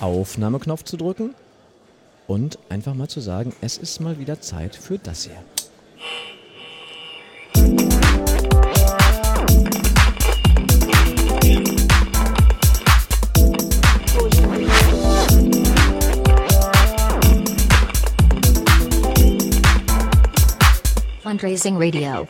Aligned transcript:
Aufnahmeknopf 0.00 0.84
zu 0.84 0.96
drücken 0.96 1.34
und 2.26 2.58
einfach 2.68 2.94
mal 2.94 3.08
zu 3.08 3.20
sagen, 3.20 3.52
es 3.60 3.78
ist 3.78 4.00
mal 4.00 4.18
wieder 4.18 4.40
Zeit 4.40 4.76
für 4.76 4.98
das 4.98 5.24
hier. 5.24 5.36
Fundraising 21.22 21.76
Radio. 21.76 22.26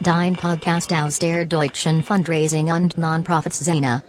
Dein 0.00 0.34
Podcast 0.34 0.92
aus 0.92 1.18
der 1.18 1.46
deutschen 1.46 2.02
Fundraising 2.02 2.72
und 2.72 2.98
Non-Profits-Szene. 2.98 4.02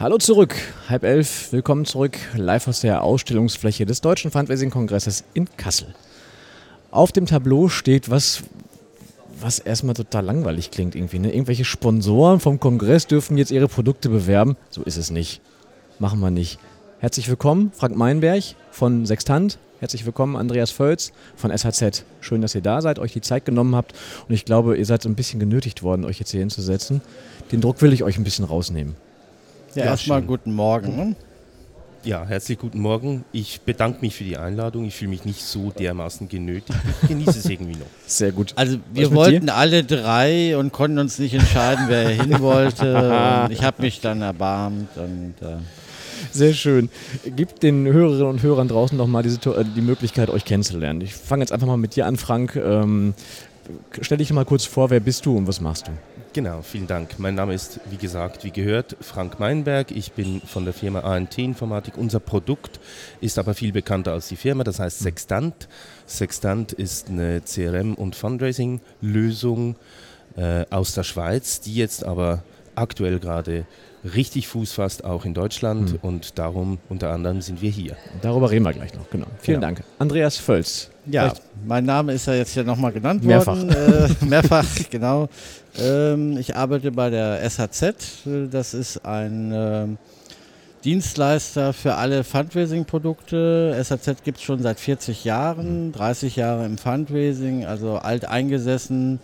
Hallo 0.00 0.16
zurück, 0.16 0.54
halb 0.88 1.04
elf, 1.04 1.52
willkommen 1.52 1.84
zurück, 1.84 2.16
live 2.34 2.68
aus 2.68 2.80
der 2.80 3.02
Ausstellungsfläche 3.02 3.84
des 3.84 4.00
Deutschen 4.00 4.30
Fundraising-Kongresses 4.30 5.24
in 5.34 5.46
Kassel. 5.58 5.88
Auf 6.90 7.12
dem 7.12 7.26
Tableau 7.26 7.68
steht 7.68 8.08
was, 8.08 8.42
was 9.38 9.58
erstmal 9.58 9.94
total 9.94 10.24
langweilig 10.24 10.70
klingt 10.70 10.94
irgendwie. 10.94 11.18
Ne? 11.18 11.30
Irgendwelche 11.30 11.66
Sponsoren 11.66 12.40
vom 12.40 12.58
Kongress 12.58 13.08
dürfen 13.08 13.36
jetzt 13.36 13.50
ihre 13.50 13.68
Produkte 13.68 14.08
bewerben. 14.08 14.56
So 14.70 14.82
ist 14.84 14.96
es 14.96 15.10
nicht. 15.10 15.42
Machen 15.98 16.20
wir 16.20 16.30
nicht. 16.30 16.58
Herzlich 17.00 17.28
willkommen, 17.28 17.70
Frank 17.76 17.94
Meinberg 17.94 18.42
von 18.70 19.04
Sextant. 19.04 19.58
Herzlich 19.80 20.06
willkommen, 20.06 20.34
Andreas 20.34 20.70
Völz 20.70 21.12
von 21.36 21.54
SHZ. 21.54 22.06
Schön, 22.22 22.40
dass 22.40 22.54
ihr 22.54 22.62
da 22.62 22.80
seid, 22.80 22.98
euch 23.00 23.12
die 23.12 23.20
Zeit 23.20 23.44
genommen 23.44 23.76
habt. 23.76 23.92
Und 24.26 24.34
ich 24.34 24.46
glaube, 24.46 24.78
ihr 24.78 24.86
seid 24.86 25.04
ein 25.04 25.14
bisschen 25.14 25.40
genötigt 25.40 25.82
worden, 25.82 26.06
euch 26.06 26.18
jetzt 26.18 26.30
hier 26.30 26.40
hinzusetzen. 26.40 27.02
Den 27.52 27.60
Druck 27.60 27.82
will 27.82 27.92
ich 27.92 28.02
euch 28.02 28.16
ein 28.16 28.24
bisschen 28.24 28.46
rausnehmen. 28.46 28.96
Ja, 29.74 29.84
erstmal 29.84 30.22
guten 30.22 30.52
Morgen. 30.52 31.14
Ja, 32.02 32.24
herzlich 32.24 32.58
guten 32.58 32.80
Morgen. 32.80 33.24
Ich 33.30 33.60
bedanke 33.60 34.00
mich 34.00 34.16
für 34.16 34.24
die 34.24 34.36
Einladung. 34.36 34.84
Ich 34.86 34.96
fühle 34.96 35.10
mich 35.10 35.24
nicht 35.24 35.42
so 35.44 35.70
dermaßen 35.70 36.28
genötigt. 36.28 36.78
Ich 37.02 37.08
genieße 37.08 37.38
es 37.38 37.44
irgendwie 37.44 37.78
noch. 37.78 37.86
Sehr 38.06 38.32
gut. 38.32 38.52
Also 38.56 38.78
wir 38.92 39.14
wollten 39.14 39.46
dir? 39.46 39.54
alle 39.54 39.84
drei 39.84 40.56
und 40.56 40.72
konnten 40.72 40.98
uns 40.98 41.18
nicht 41.18 41.34
entscheiden, 41.34 41.84
wer 41.88 42.08
hin 42.08 42.40
wollte. 42.40 43.46
ich 43.50 43.62
habe 43.62 43.82
mich 43.82 44.00
dann 44.00 44.22
erbarmt 44.22 44.96
und 44.96 45.34
äh 45.40 45.56
sehr 46.32 46.52
schön. 46.52 46.90
Gibt 47.24 47.62
den 47.62 47.86
Hörerinnen 47.86 48.26
und 48.26 48.42
Hörern 48.42 48.68
draußen 48.68 48.96
noch 48.96 49.06
mal 49.06 49.22
die, 49.22 49.30
äh, 49.48 49.64
die 49.64 49.80
Möglichkeit, 49.80 50.28
euch 50.28 50.44
kennenzulernen. 50.44 51.00
Ich 51.00 51.14
fange 51.14 51.42
jetzt 51.42 51.50
einfach 51.50 51.66
mal 51.66 51.76
mit 51.76 51.96
dir 51.96 52.06
an, 52.06 52.16
Frank. 52.16 52.56
Ähm, 52.56 53.14
stell 54.00 54.18
dich 54.18 54.32
mal 54.32 54.44
kurz 54.44 54.64
vor, 54.64 54.90
wer 54.90 55.00
bist 55.00 55.26
du 55.26 55.36
und 55.36 55.46
was 55.46 55.60
machst 55.60 55.88
du? 55.88 55.92
Genau, 56.32 56.62
vielen 56.62 56.86
Dank. 56.86 57.18
Mein 57.18 57.34
Name 57.34 57.54
ist, 57.54 57.80
wie 57.90 57.96
gesagt, 57.96 58.44
wie 58.44 58.52
gehört, 58.52 58.96
Frank 59.00 59.40
Meinberg. 59.40 59.90
Ich 59.90 60.12
bin 60.12 60.40
von 60.40 60.64
der 60.64 60.72
Firma 60.72 61.00
ANT 61.00 61.36
Informatik. 61.38 61.98
Unser 61.98 62.20
Produkt 62.20 62.78
ist 63.20 63.36
aber 63.36 63.52
viel 63.52 63.72
bekannter 63.72 64.12
als 64.12 64.28
die 64.28 64.36
Firma, 64.36 64.62
das 64.62 64.78
heißt 64.78 65.00
Sextant. 65.00 65.68
Sextant 66.06 66.72
ist 66.72 67.08
eine 67.08 67.40
CRM- 67.40 67.96
und 67.96 68.14
Fundraising-Lösung 68.14 69.74
äh, 70.36 70.66
aus 70.70 70.94
der 70.94 71.02
Schweiz, 71.02 71.62
die 71.62 71.74
jetzt 71.74 72.04
aber 72.04 72.44
aktuell 72.76 73.18
gerade 73.18 73.66
richtig 74.04 74.48
Fuß 74.48 74.72
fasst, 74.72 75.04
auch 75.04 75.24
in 75.24 75.34
Deutschland. 75.34 75.92
Mhm. 75.92 75.98
Und 76.02 76.38
darum 76.38 76.78
unter 76.88 77.10
anderem 77.10 77.40
sind 77.40 77.62
wir 77.62 77.70
hier. 77.70 77.96
Darüber 78.22 78.50
reden 78.50 78.64
wir 78.64 78.72
gleich 78.72 78.94
noch, 78.94 79.08
genau. 79.10 79.26
Vielen 79.38 79.60
genau. 79.60 79.74
Dank. 79.74 79.84
Andreas 79.98 80.36
Völz. 80.36 80.90
Ja, 81.06 81.22
Vielleicht 81.22 81.42
mein 81.66 81.84
Name 81.84 82.12
ist 82.12 82.26
ja 82.26 82.34
jetzt 82.34 82.54
ja 82.54 82.62
nochmal 82.62 82.92
genannt 82.92 83.24
mehrfach. 83.24 83.56
worden. 83.56 83.70
Äh, 83.70 84.24
mehrfach, 84.24 84.66
genau. 84.90 85.28
Ähm, 85.78 86.36
ich 86.38 86.56
arbeite 86.56 86.92
bei 86.92 87.10
der 87.10 87.48
SHZ. 87.48 87.94
Das 88.50 88.74
ist 88.74 89.04
ein 89.04 89.52
äh, 89.52 89.86
Dienstleister 90.84 91.72
für 91.72 91.94
alle 91.96 92.24
Fundraising-Produkte. 92.24 93.78
SHZ 93.82 94.24
gibt 94.24 94.38
es 94.38 94.44
schon 94.44 94.62
seit 94.62 94.80
40 94.80 95.24
Jahren, 95.24 95.92
30 95.92 96.36
Jahre 96.36 96.64
im 96.64 96.78
Fundraising, 96.78 97.66
also 97.66 97.96
alt 97.96 98.24
eingesessen 98.24 99.20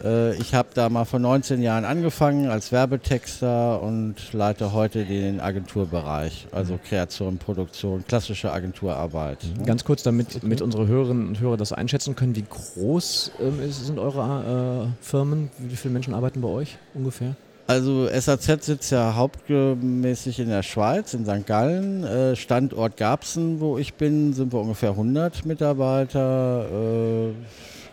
ich 0.00 0.54
habe 0.54 0.68
da 0.74 0.88
mal 0.88 1.04
vor 1.04 1.18
19 1.18 1.60
Jahren 1.60 1.84
angefangen 1.84 2.48
als 2.48 2.72
Werbetexter 2.72 3.82
und 3.82 4.32
leite 4.32 4.72
heute 4.72 5.04
den 5.04 5.40
Agenturbereich, 5.40 6.46
also 6.52 6.74
mhm. 6.74 6.82
Kreation, 6.82 7.38
Produktion, 7.38 8.04
klassische 8.06 8.52
Agenturarbeit. 8.52 9.38
Mhm. 9.44 9.66
Ganz 9.66 9.84
kurz, 9.84 10.02
damit 10.02 10.42
mit 10.42 10.62
unsere 10.62 10.86
Hörerinnen 10.86 11.28
und 11.28 11.40
Hörer 11.40 11.56
das 11.56 11.72
einschätzen 11.72 12.16
können, 12.16 12.34
wie 12.36 12.44
groß 12.48 13.32
ähm, 13.40 13.70
sind 13.70 13.98
eure 13.98 14.88
äh, 15.00 15.04
Firmen? 15.04 15.50
Wie 15.58 15.76
viele 15.76 15.92
Menschen 15.92 16.14
arbeiten 16.14 16.40
bei 16.40 16.48
euch 16.48 16.78
ungefähr? 16.94 17.34
Also 17.70 18.08
SAZ 18.08 18.64
sitzt 18.64 18.90
ja 18.90 19.14
hauptmäßig 19.14 20.40
in 20.40 20.48
der 20.48 20.64
Schweiz, 20.64 21.14
in 21.14 21.24
St. 21.24 21.46
Gallen. 21.46 22.02
Äh, 22.02 22.34
Standort 22.34 22.96
Garbsen, 22.96 23.60
wo 23.60 23.78
ich 23.78 23.94
bin, 23.94 24.32
sind 24.32 24.52
wir 24.52 24.60
ungefähr 24.60 24.90
100 24.90 25.46
Mitarbeiter. 25.46 26.66
Äh, 26.68 27.32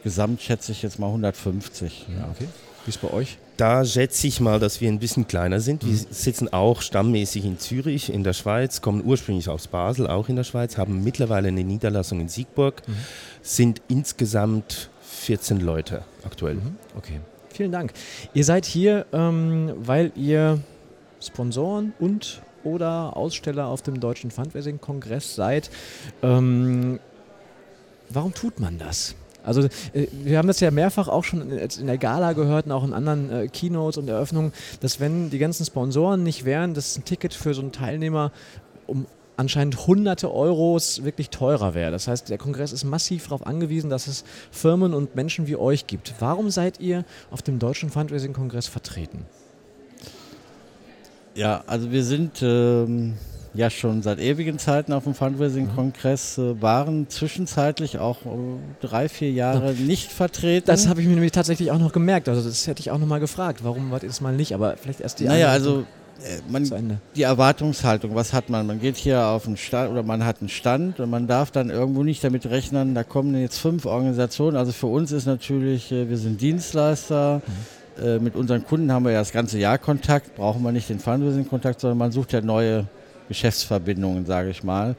Gesamt 0.03 0.41
schätze 0.41 0.71
ich 0.71 0.81
jetzt 0.81 0.99
mal 0.99 1.07
150. 1.07 2.07
Ja, 2.15 2.29
okay. 2.31 2.47
Wie 2.85 2.89
ist 2.89 3.01
bei 3.01 3.11
euch? 3.11 3.37
Da 3.57 3.83
schätze 3.83 4.27
ich 4.27 4.39
mal, 4.39 4.59
dass 4.59 4.81
wir 4.81 4.89
ein 4.89 4.99
bisschen 4.99 5.27
kleiner 5.27 5.59
sind. 5.59 5.83
Wir 5.83 5.91
mhm. 5.91 6.05
sitzen 6.11 6.53
auch 6.53 6.81
stammmäßig 6.81 7.43
in 7.43 7.57
Zürich, 7.57 8.13
in 8.13 8.23
der 8.23 8.33
Schweiz, 8.33 8.81
kommen 8.81 9.03
ursprünglich 9.03 9.49
aus 9.49 9.67
Basel, 9.67 10.07
auch 10.07 10.29
in 10.29 10.35
der 10.35 10.43
Schweiz, 10.43 10.77
haben 10.77 11.03
mittlerweile 11.03 11.47
eine 11.47 11.63
Niederlassung 11.63 12.21
in 12.21 12.29
Siegburg, 12.29 12.87
mhm. 12.87 12.93
sind 13.41 13.81
insgesamt 13.87 14.89
14 15.01 15.59
Leute 15.59 16.03
aktuell. 16.23 16.55
Mhm. 16.55 16.77
Okay, 16.95 17.19
vielen 17.49 17.71
Dank. 17.71 17.93
Ihr 18.33 18.45
seid 18.45 18.65
hier, 18.65 19.07
ähm, 19.11 19.73
weil 19.77 20.11
ihr 20.15 20.59
Sponsoren 21.19 21.93
und 21.99 22.41
oder 22.63 23.17
Aussteller 23.17 23.67
auf 23.67 23.81
dem 23.81 23.99
Deutschen 23.99 24.29
Fundraising-Kongress 24.29 25.35
seid. 25.35 25.69
Ähm, 26.21 26.99
warum 28.09 28.33
tut 28.33 28.59
man 28.59 28.77
das? 28.77 29.15
Also 29.43 29.63
äh, 29.93 30.07
wir 30.11 30.37
haben 30.37 30.47
das 30.47 30.59
ja 30.59 30.71
mehrfach 30.71 31.07
auch 31.07 31.23
schon 31.23 31.49
in 31.49 31.87
der 31.87 31.97
Gala 31.97 32.33
gehört 32.33 32.65
und 32.65 32.71
auch 32.71 32.83
in 32.83 32.93
anderen 32.93 33.31
äh, 33.31 33.47
Keynotes 33.47 33.97
und 33.97 34.09
Eröffnungen, 34.09 34.51
dass 34.81 34.99
wenn 34.99 35.29
die 35.29 35.39
ganzen 35.39 35.65
Sponsoren 35.65 36.23
nicht 36.23 36.45
wären, 36.45 36.73
dass 36.73 36.97
ein 36.97 37.05
Ticket 37.05 37.33
für 37.33 37.53
so 37.53 37.61
einen 37.61 37.71
Teilnehmer 37.71 38.31
um 38.85 39.05
anscheinend 39.37 39.87
hunderte 39.87 40.33
Euros 40.33 41.03
wirklich 41.03 41.29
teurer 41.29 41.75
wäre. 41.75 41.91
Das 41.91 42.07
heißt, 42.07 42.29
der 42.29 42.39
Kongress 42.39 42.73
ist 42.73 42.83
massiv 42.83 43.25
darauf 43.25 43.45
angewiesen, 43.45 43.89
dass 43.89 44.07
es 44.07 44.23
Firmen 44.51 44.93
und 44.93 45.15
Menschen 45.15 45.47
wie 45.47 45.55
euch 45.55 45.85
gibt. 45.85 46.15
Warum 46.19 46.49
seid 46.49 46.79
ihr 46.79 47.05
auf 47.29 47.43
dem 47.43 47.59
Deutschen 47.59 47.91
Fundraising-Kongress 47.91 48.67
vertreten? 48.67 49.25
Ja, 51.35 51.63
also 51.67 51.91
wir 51.91 52.03
sind 52.03 52.41
ähm, 52.41 53.13
ja 53.53 53.69
schon 53.69 54.01
seit 54.01 54.19
ewigen 54.19 54.59
Zeiten 54.59 54.93
auf 54.93 55.03
dem 55.03 55.13
Fundraising-Kongress, 55.13 56.37
äh, 56.37 56.61
waren 56.61 57.09
zwischenzeitlich 57.09 57.99
auch 57.99 58.25
äh, 58.25 58.29
drei, 58.81 59.09
vier 59.09 59.31
Jahre 59.31 59.73
ja. 59.73 59.81
nicht 59.85 60.11
vertreten. 60.11 60.67
Das 60.67 60.87
habe 60.87 61.01
ich 61.01 61.07
mir 61.07 61.13
nämlich 61.13 61.31
tatsächlich 61.31 61.71
auch 61.71 61.79
noch 61.79 61.91
gemerkt. 61.91 62.29
Also 62.29 62.47
das 62.47 62.67
hätte 62.67 62.81
ich 62.81 62.91
auch 62.91 62.97
noch 62.97 63.07
mal 63.07 63.19
gefragt. 63.19 63.61
Warum 63.63 63.91
ihr 63.91 63.99
das 63.99 64.21
mal 64.21 64.33
nicht? 64.33 64.53
Aber 64.53 64.77
vielleicht 64.77 65.01
erst 65.01 65.19
die 65.19 65.25
Naja, 65.25 65.49
also 65.49 65.85
äh, 66.23 66.39
man, 66.49 66.99
die 67.15 67.23
Erwartungshaltung, 67.23 68.15
was 68.15 68.33
hat 68.33 68.49
man? 68.49 68.67
Man 68.67 68.79
geht 68.79 68.97
hier 68.97 69.25
auf 69.25 69.47
einen 69.47 69.57
Stand 69.57 69.91
oder 69.91 70.03
man 70.03 70.25
hat 70.25 70.39
einen 70.39 70.49
Stand 70.49 70.99
und 70.99 71.09
man 71.09 71.27
darf 71.27 71.51
dann 71.51 71.69
irgendwo 71.69 72.03
nicht 72.03 72.23
damit 72.23 72.45
rechnen, 72.47 72.95
da 72.95 73.03
kommen 73.03 73.39
jetzt 73.39 73.59
fünf 73.59 73.85
Organisationen. 73.85 74.57
Also 74.57 74.71
für 74.71 74.87
uns 74.87 75.11
ist 75.11 75.25
natürlich, 75.25 75.91
äh, 75.91 76.09
wir 76.09 76.17
sind 76.17 76.41
Dienstleister. 76.41 77.41
Mhm. 77.45 77.51
Mit 78.19 78.35
unseren 78.35 78.63
Kunden 78.63 78.91
haben 78.91 79.05
wir 79.05 79.11
ja 79.11 79.17
das 79.17 79.31
ganze 79.31 79.57
Jahr 79.57 79.79
Kontakt, 79.79 80.35
brauchen 80.35 80.61
wir 80.61 80.71
nicht 80.71 80.87
den 80.87 80.99
Fundraising-Kontakt, 80.99 81.81
sondern 81.81 81.97
man 81.97 82.11
sucht 82.11 82.31
ja 82.31 82.41
neue 82.41 82.85
Geschäftsverbindungen, 83.27 84.25
sage 84.25 84.49
ich 84.49 84.63
mal. 84.63 84.95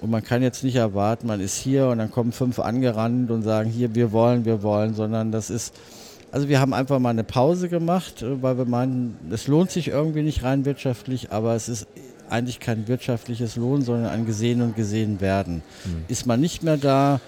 Und 0.00 0.10
man 0.10 0.22
kann 0.22 0.42
jetzt 0.42 0.62
nicht 0.62 0.76
erwarten, 0.76 1.26
man 1.26 1.40
ist 1.40 1.56
hier 1.56 1.88
und 1.88 1.98
dann 1.98 2.10
kommen 2.10 2.32
fünf 2.32 2.60
angerannt 2.60 3.30
und 3.30 3.42
sagen, 3.42 3.68
hier, 3.68 3.94
wir 3.94 4.12
wollen, 4.12 4.44
wir 4.44 4.62
wollen, 4.62 4.94
sondern 4.94 5.32
das 5.32 5.50
ist, 5.50 5.74
also 6.30 6.48
wir 6.48 6.60
haben 6.60 6.72
einfach 6.72 6.98
mal 6.98 7.10
eine 7.10 7.24
Pause 7.24 7.68
gemacht, 7.68 8.22
äh, 8.22 8.42
weil 8.42 8.58
wir 8.58 8.64
meinen, 8.64 9.16
es 9.30 9.48
lohnt 9.48 9.70
sich 9.70 9.88
irgendwie 9.88 10.22
nicht 10.22 10.44
rein 10.44 10.64
wirtschaftlich, 10.64 11.32
aber 11.32 11.54
es 11.54 11.68
ist 11.68 11.86
eigentlich 12.30 12.60
kein 12.60 12.86
wirtschaftliches 12.88 13.56
Lohn, 13.56 13.82
sondern 13.82 14.10
ein 14.10 14.26
Gesehen 14.26 14.62
und 14.62 14.76
Gesehen 14.76 15.20
werden. 15.20 15.62
Mhm. 15.84 16.04
Ist 16.08 16.26
man 16.26 16.40
nicht 16.40 16.62
mehr 16.62 16.76
da, 16.76 17.20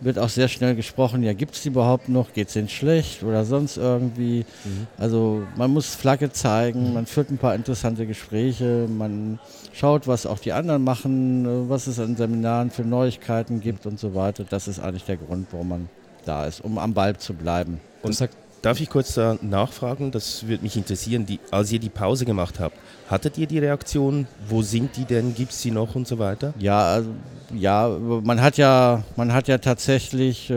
wird 0.00 0.18
auch 0.18 0.28
sehr 0.28 0.48
schnell 0.48 0.74
gesprochen, 0.74 1.22
ja, 1.22 1.32
gibt 1.32 1.54
es 1.54 1.62
die 1.62 1.68
überhaupt 1.68 2.08
noch, 2.08 2.32
geht 2.32 2.48
es 2.48 2.54
denen 2.54 2.68
schlecht 2.68 3.22
oder 3.22 3.44
sonst 3.44 3.76
irgendwie. 3.76 4.44
Mhm. 4.64 4.86
Also 4.98 5.42
man 5.56 5.70
muss 5.70 5.94
Flagge 5.94 6.30
zeigen, 6.32 6.88
mhm. 6.88 6.94
man 6.94 7.06
führt 7.06 7.30
ein 7.30 7.38
paar 7.38 7.54
interessante 7.54 8.06
Gespräche, 8.06 8.86
man 8.88 9.38
schaut, 9.72 10.06
was 10.06 10.26
auch 10.26 10.38
die 10.38 10.52
anderen 10.52 10.84
machen, 10.84 11.68
was 11.68 11.86
es 11.86 11.98
an 11.98 12.16
Seminaren 12.16 12.70
für 12.70 12.82
Neuigkeiten 12.82 13.60
gibt 13.60 13.86
und 13.86 13.98
so 13.98 14.14
weiter. 14.14 14.44
Das 14.48 14.68
ist 14.68 14.80
eigentlich 14.80 15.04
der 15.04 15.16
Grund, 15.16 15.48
warum 15.50 15.68
man 15.68 15.88
da 16.24 16.46
ist, 16.46 16.60
um 16.62 16.78
am 16.78 16.94
Ball 16.94 17.16
zu 17.16 17.34
bleiben. 17.34 17.80
Und 18.02 18.14
sagt, 18.14 18.36
darf 18.62 18.80
ich 18.80 18.88
kurz 18.88 19.14
da 19.14 19.36
nachfragen? 19.42 20.10
Das 20.10 20.46
würde 20.46 20.62
mich 20.62 20.76
interessieren. 20.76 21.26
Die, 21.26 21.40
als 21.50 21.70
ihr 21.72 21.78
die 21.78 21.90
Pause 21.90 22.24
gemacht 22.24 22.60
habt, 22.60 22.76
hattet 23.08 23.38
ihr 23.38 23.46
die 23.46 23.58
Reaktion? 23.58 24.26
Wo 24.48 24.62
sind 24.62 24.96
die 24.96 25.04
denn? 25.04 25.34
Gibt 25.34 25.52
es 25.52 25.62
sie 25.62 25.70
noch 25.70 25.94
und 25.94 26.06
so 26.06 26.18
weiter? 26.18 26.54
Ja, 26.58 26.82
also, 26.82 27.10
ja, 27.54 27.88
man 28.22 28.40
hat 28.40 28.56
ja, 28.56 29.02
man 29.16 29.32
hat 29.32 29.48
ja 29.48 29.58
tatsächlich 29.58 30.50
äh, 30.50 30.54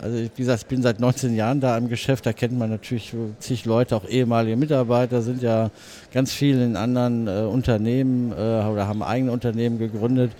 Also 0.00 0.18
wie 0.18 0.30
gesagt, 0.36 0.62
ich 0.62 0.66
bin 0.68 0.82
seit 0.82 1.00
19 1.00 1.34
Jahren 1.34 1.60
da 1.60 1.76
im 1.76 1.88
Geschäft, 1.88 2.26
da 2.26 2.32
kennt 2.32 2.58
man 2.58 2.70
natürlich 2.70 3.14
zig 3.38 3.64
Leute, 3.64 3.96
auch 3.96 4.08
ehemalige 4.08 4.56
Mitarbeiter, 4.56 5.22
sind 5.22 5.42
ja 5.42 5.70
ganz 6.12 6.32
viele 6.32 6.64
in 6.64 6.76
anderen 6.76 7.26
äh, 7.26 7.42
Unternehmen 7.42 8.32
äh, 8.32 8.34
oder 8.34 8.86
haben 8.86 9.02
eigene 9.02 9.32
Unternehmen 9.32 9.78
gegründet. 9.78 10.32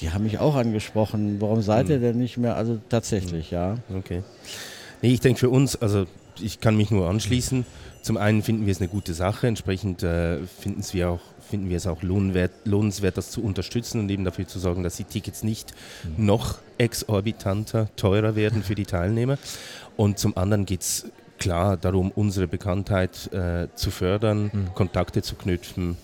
Die 0.00 0.10
haben 0.10 0.24
mich 0.24 0.38
auch 0.38 0.54
angesprochen, 0.54 1.36
warum 1.40 1.60
seid 1.60 1.88
ihr 1.88 1.96
hm. 1.96 2.02
denn 2.02 2.18
nicht 2.18 2.38
mehr? 2.38 2.56
Also 2.56 2.78
tatsächlich, 2.88 3.50
ja. 3.50 3.76
Okay. 3.94 4.22
Nee, 5.02 5.12
ich 5.12 5.20
denke 5.20 5.40
für 5.40 5.50
uns, 5.50 5.76
also 5.76 6.06
ich 6.40 6.60
kann 6.60 6.76
mich 6.76 6.90
nur 6.90 7.08
anschließen. 7.08 7.66
Zum 8.02 8.16
einen 8.16 8.42
finden 8.42 8.66
wir 8.66 8.72
es 8.72 8.80
eine 8.80 8.88
gute 8.88 9.14
Sache, 9.14 9.46
entsprechend 9.46 10.02
äh, 10.02 10.38
finden 10.46 10.82
wir 10.92 11.10
auch 11.10 11.20
finden 11.50 11.68
wir 11.68 11.76
es 11.76 11.86
auch 11.88 12.02
lohnwert, 12.02 12.52
lohnenswert, 12.64 13.16
das 13.16 13.32
zu 13.32 13.42
unterstützen 13.42 14.00
und 14.00 14.08
eben 14.08 14.24
dafür 14.24 14.46
zu 14.46 14.60
sorgen, 14.60 14.84
dass 14.84 14.96
die 14.96 15.04
Tickets 15.04 15.42
nicht 15.42 15.74
mhm. 16.04 16.26
noch 16.26 16.58
exorbitanter, 16.78 17.88
teurer 17.96 18.36
werden 18.36 18.62
für 18.62 18.76
die 18.76 18.86
Teilnehmer. 18.86 19.36
Und 19.96 20.18
zum 20.18 20.36
anderen 20.36 20.64
geht 20.64 20.82
es 20.82 21.10
klar 21.38 21.76
darum, 21.76 22.12
unsere 22.12 22.46
Bekanntheit 22.46 23.32
äh, 23.32 23.66
zu 23.74 23.90
fördern, 23.90 24.50
mhm. 24.52 24.74
Kontakte 24.74 25.22
zu 25.22 25.34
knüpfen, 25.34 25.96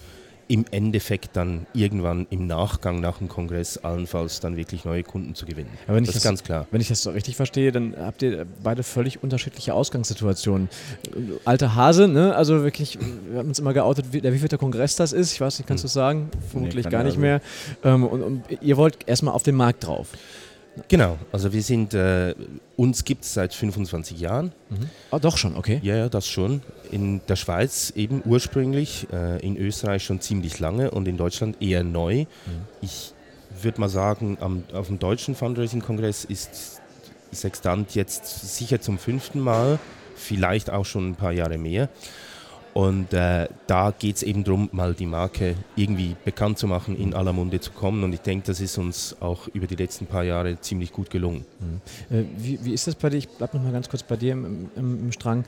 im 0.48 0.64
Endeffekt 0.70 1.36
dann 1.36 1.66
irgendwann 1.72 2.26
im 2.30 2.46
Nachgang 2.46 3.00
nach 3.00 3.18
dem 3.18 3.28
Kongress 3.28 3.78
allenfalls 3.78 4.40
dann 4.40 4.56
wirklich 4.56 4.84
neue 4.84 5.02
Kunden 5.02 5.34
zu 5.34 5.44
gewinnen. 5.46 5.70
das, 5.86 6.02
das, 6.04 6.16
ist 6.16 6.22
ganz 6.22 6.44
klar. 6.44 6.66
Wenn 6.70 6.80
ich 6.80 6.88
das 6.88 7.02
so 7.02 7.10
richtig 7.10 7.36
verstehe, 7.36 7.72
dann 7.72 7.94
habt 7.98 8.22
ihr 8.22 8.46
beide 8.62 8.82
völlig 8.82 9.22
unterschiedliche 9.22 9.74
Ausgangssituationen. 9.74 10.68
Alter 11.44 11.74
Hase, 11.74 12.06
ne? 12.06 12.34
also 12.34 12.62
wirklich, 12.62 12.98
wir 13.28 13.38
haben 13.38 13.48
uns 13.48 13.58
immer 13.58 13.74
geoutet, 13.74 14.06
wie, 14.12 14.22
wie 14.22 14.38
viel 14.38 14.48
der 14.48 14.58
Kongress 14.58 14.96
das 14.96 15.12
ist. 15.12 15.32
Ich 15.32 15.40
weiß 15.40 15.58
nicht, 15.58 15.66
kannst 15.66 15.82
hm. 15.82 15.88
du 15.88 15.92
sagen? 15.92 16.30
Vermutlich 16.50 16.84
nee, 16.84 16.90
gar 16.90 17.02
nicht 17.02 17.16
also. 17.16 17.20
mehr. 17.20 17.40
Ähm, 17.82 18.04
und, 18.04 18.22
und 18.22 18.44
ihr 18.60 18.76
wollt 18.76 18.98
erstmal 19.06 19.34
auf 19.34 19.42
den 19.42 19.56
Markt 19.56 19.86
drauf. 19.86 20.08
Genau, 20.88 21.18
also 21.32 21.52
wir 21.52 21.62
sind, 21.62 21.94
äh, 21.94 22.34
uns 22.76 23.04
gibt 23.04 23.24
es 23.24 23.34
seit 23.34 23.54
25 23.54 24.20
Jahren. 24.20 24.52
Mhm. 24.68 24.90
Ah, 25.10 25.18
doch 25.18 25.36
schon, 25.36 25.56
okay. 25.56 25.80
Ja, 25.82 25.96
ja, 25.96 26.08
das 26.08 26.26
schon. 26.26 26.62
In 26.90 27.20
der 27.28 27.36
Schweiz 27.36 27.92
eben 27.96 28.22
ursprünglich, 28.24 29.06
äh, 29.12 29.40
in 29.44 29.56
Österreich 29.56 30.04
schon 30.04 30.20
ziemlich 30.20 30.58
lange 30.58 30.90
und 30.90 31.08
in 31.08 31.16
Deutschland 31.16 31.60
eher 31.62 31.82
neu. 31.82 32.20
Mhm. 32.20 32.26
Ich 32.82 33.14
würde 33.62 33.80
mal 33.80 33.88
sagen, 33.88 34.36
am, 34.40 34.64
auf 34.72 34.88
dem 34.88 34.98
deutschen 34.98 35.34
Fundraising-Kongress 35.34 36.24
ist 36.24 36.80
Sextant 37.32 37.94
jetzt 37.94 38.56
sicher 38.56 38.80
zum 38.80 38.98
fünften 38.98 39.40
Mal, 39.40 39.78
vielleicht 40.14 40.70
auch 40.70 40.84
schon 40.84 41.10
ein 41.10 41.14
paar 41.16 41.32
Jahre 41.32 41.58
mehr. 41.58 41.88
Und 42.76 43.14
äh, 43.14 43.48
da 43.66 43.90
geht 43.90 44.16
es 44.16 44.22
eben 44.22 44.44
darum, 44.44 44.68
mal 44.70 44.92
die 44.92 45.06
Marke 45.06 45.54
irgendwie 45.76 46.14
bekannt 46.26 46.58
zu 46.58 46.66
machen, 46.66 46.94
in 46.94 47.14
aller 47.14 47.32
Munde 47.32 47.58
zu 47.58 47.70
kommen. 47.70 48.04
Und 48.04 48.12
ich 48.12 48.20
denke, 48.20 48.48
das 48.48 48.60
ist 48.60 48.76
uns 48.76 49.16
auch 49.18 49.48
über 49.54 49.66
die 49.66 49.76
letzten 49.76 50.04
paar 50.04 50.24
Jahre 50.24 50.60
ziemlich 50.60 50.92
gut 50.92 51.08
gelungen. 51.08 51.46
Mhm. 51.58 52.14
Äh, 52.14 52.24
wie, 52.36 52.58
wie, 52.62 52.74
ist 52.74 52.86
das 52.86 52.94
bei 52.94 53.08
dir? 53.08 53.16
Ich 53.16 53.30
bleibe 53.30 53.56
noch 53.56 53.64
mal 53.64 53.72
ganz 53.72 53.88
kurz 53.88 54.02
bei 54.02 54.16
dir 54.16 54.32
im, 54.32 54.68
im, 54.76 55.04
im 55.04 55.12
Strang. 55.12 55.46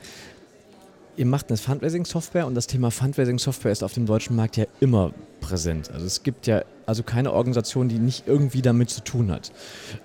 Ihr 1.17 1.27
macht 1.27 1.49
eine 1.49 1.57
Fundraising-Software 1.57 2.47
und 2.47 2.55
das 2.55 2.65
Thema 2.65 2.89
Fundraising-Software 2.89 3.73
ist 3.73 3.83
auf 3.83 3.93
dem 3.93 4.07
deutschen 4.07 4.35
Markt 4.35 4.57
ja 4.57 4.65
immer 4.79 5.13
präsent. 5.39 5.91
Also 5.91 6.07
es 6.07 6.23
gibt 6.23 6.47
ja 6.47 6.63
also 6.87 7.03
keine 7.03 7.31
Organisation, 7.31 7.89
die 7.89 7.99
nicht 7.99 8.23
irgendwie 8.25 8.63
damit 8.63 8.89
zu 8.89 9.03
tun 9.03 9.29
hat. 9.29 9.51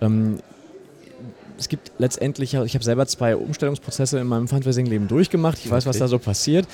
Ähm, 0.03 0.41
es 1.59 1.69
gibt 1.69 1.93
letztendlich, 1.99 2.55
ich 2.55 2.75
habe 2.75 2.85
selber 2.85 3.07
zwei 3.07 3.37
Umstellungsprozesse 3.37 4.19
in 4.19 4.27
meinem 4.27 4.49
Fundraising-Leben 4.49 5.09
durchgemacht. 5.09 5.59
Ich 5.65 5.71
weiß, 5.71 5.87
was 5.87 5.99
da 5.99 6.09
so 6.09 6.19
passiert. 6.19 6.67